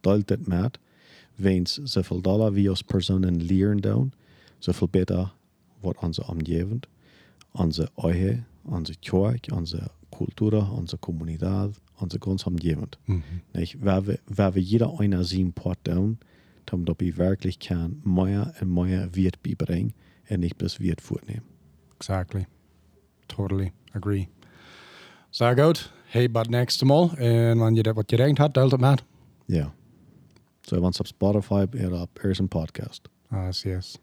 delt 0.00 0.28
het 0.28 0.46
met, 0.46 0.78
wens 1.38 1.78
zoveel 1.82 2.20
dollar 2.20 2.52
wie 2.52 2.68
als 2.68 2.82
personen 2.82 3.42
leren 3.42 3.76
doen, 3.76 4.12
zoveel 4.58 4.88
beter 4.88 5.32
wordt 5.80 6.02
onze 6.02 6.26
omgeving, 6.26 6.82
onze 7.52 7.90
eigen, 7.96 8.46
onze 8.62 8.94
kerk, 8.98 9.46
onze 9.54 9.90
cultuur, 10.10 10.72
onze 10.72 10.98
communiteit, 10.98 11.80
onze 11.98 12.16
ganze 12.20 12.46
omgeving. 12.46 12.94
Nicht? 13.52 13.76
Weil 13.80 14.06
wir, 14.06 14.18
weil 14.26 14.54
wir 14.54 14.62
jeder 14.62 14.98
einer 14.98 15.24
sein 15.24 15.52
Port 15.52 15.78
doen, 15.82 16.18
dass 16.64 16.94
wir 16.98 17.16
wirklich 17.16 17.58
kann 17.58 18.00
mehr 18.04 18.54
und 18.60 18.74
mehr 18.74 19.08
Wert 19.14 19.42
beibringen 19.42 19.92
und 20.28 20.40
nicht 20.40 20.56
bis 20.58 20.78
Wert 20.80 21.00
vornehmen. 21.00 21.44
Exactly. 21.96 22.46
Totally 23.26 23.72
agree. 23.92 24.28
Sehr 25.30 25.54
gut. 25.54 25.92
Hey, 26.10 26.28
but 26.30 26.48
nächste 26.48 26.84
Mal. 26.84 27.10
En 27.16 27.58
wanneer 27.58 27.76
je 27.76 27.82
dat 27.82 27.94
wat 27.94 28.10
gedenkt 28.10 28.38
had, 28.38 28.54
deelt 28.54 28.70
het 28.70 28.80
met. 28.80 29.04
Ja. 29.46 29.74
So, 30.68 30.76
wenn 30.76 30.90
es 30.90 31.00
auf 31.00 31.06
Spotify 31.06 31.66
oder 31.86 32.02
auf 32.02 32.08
irgendeinem 32.16 32.48
Podcast. 32.48 33.08
Ah, 33.30 33.50
yes. 33.50 33.98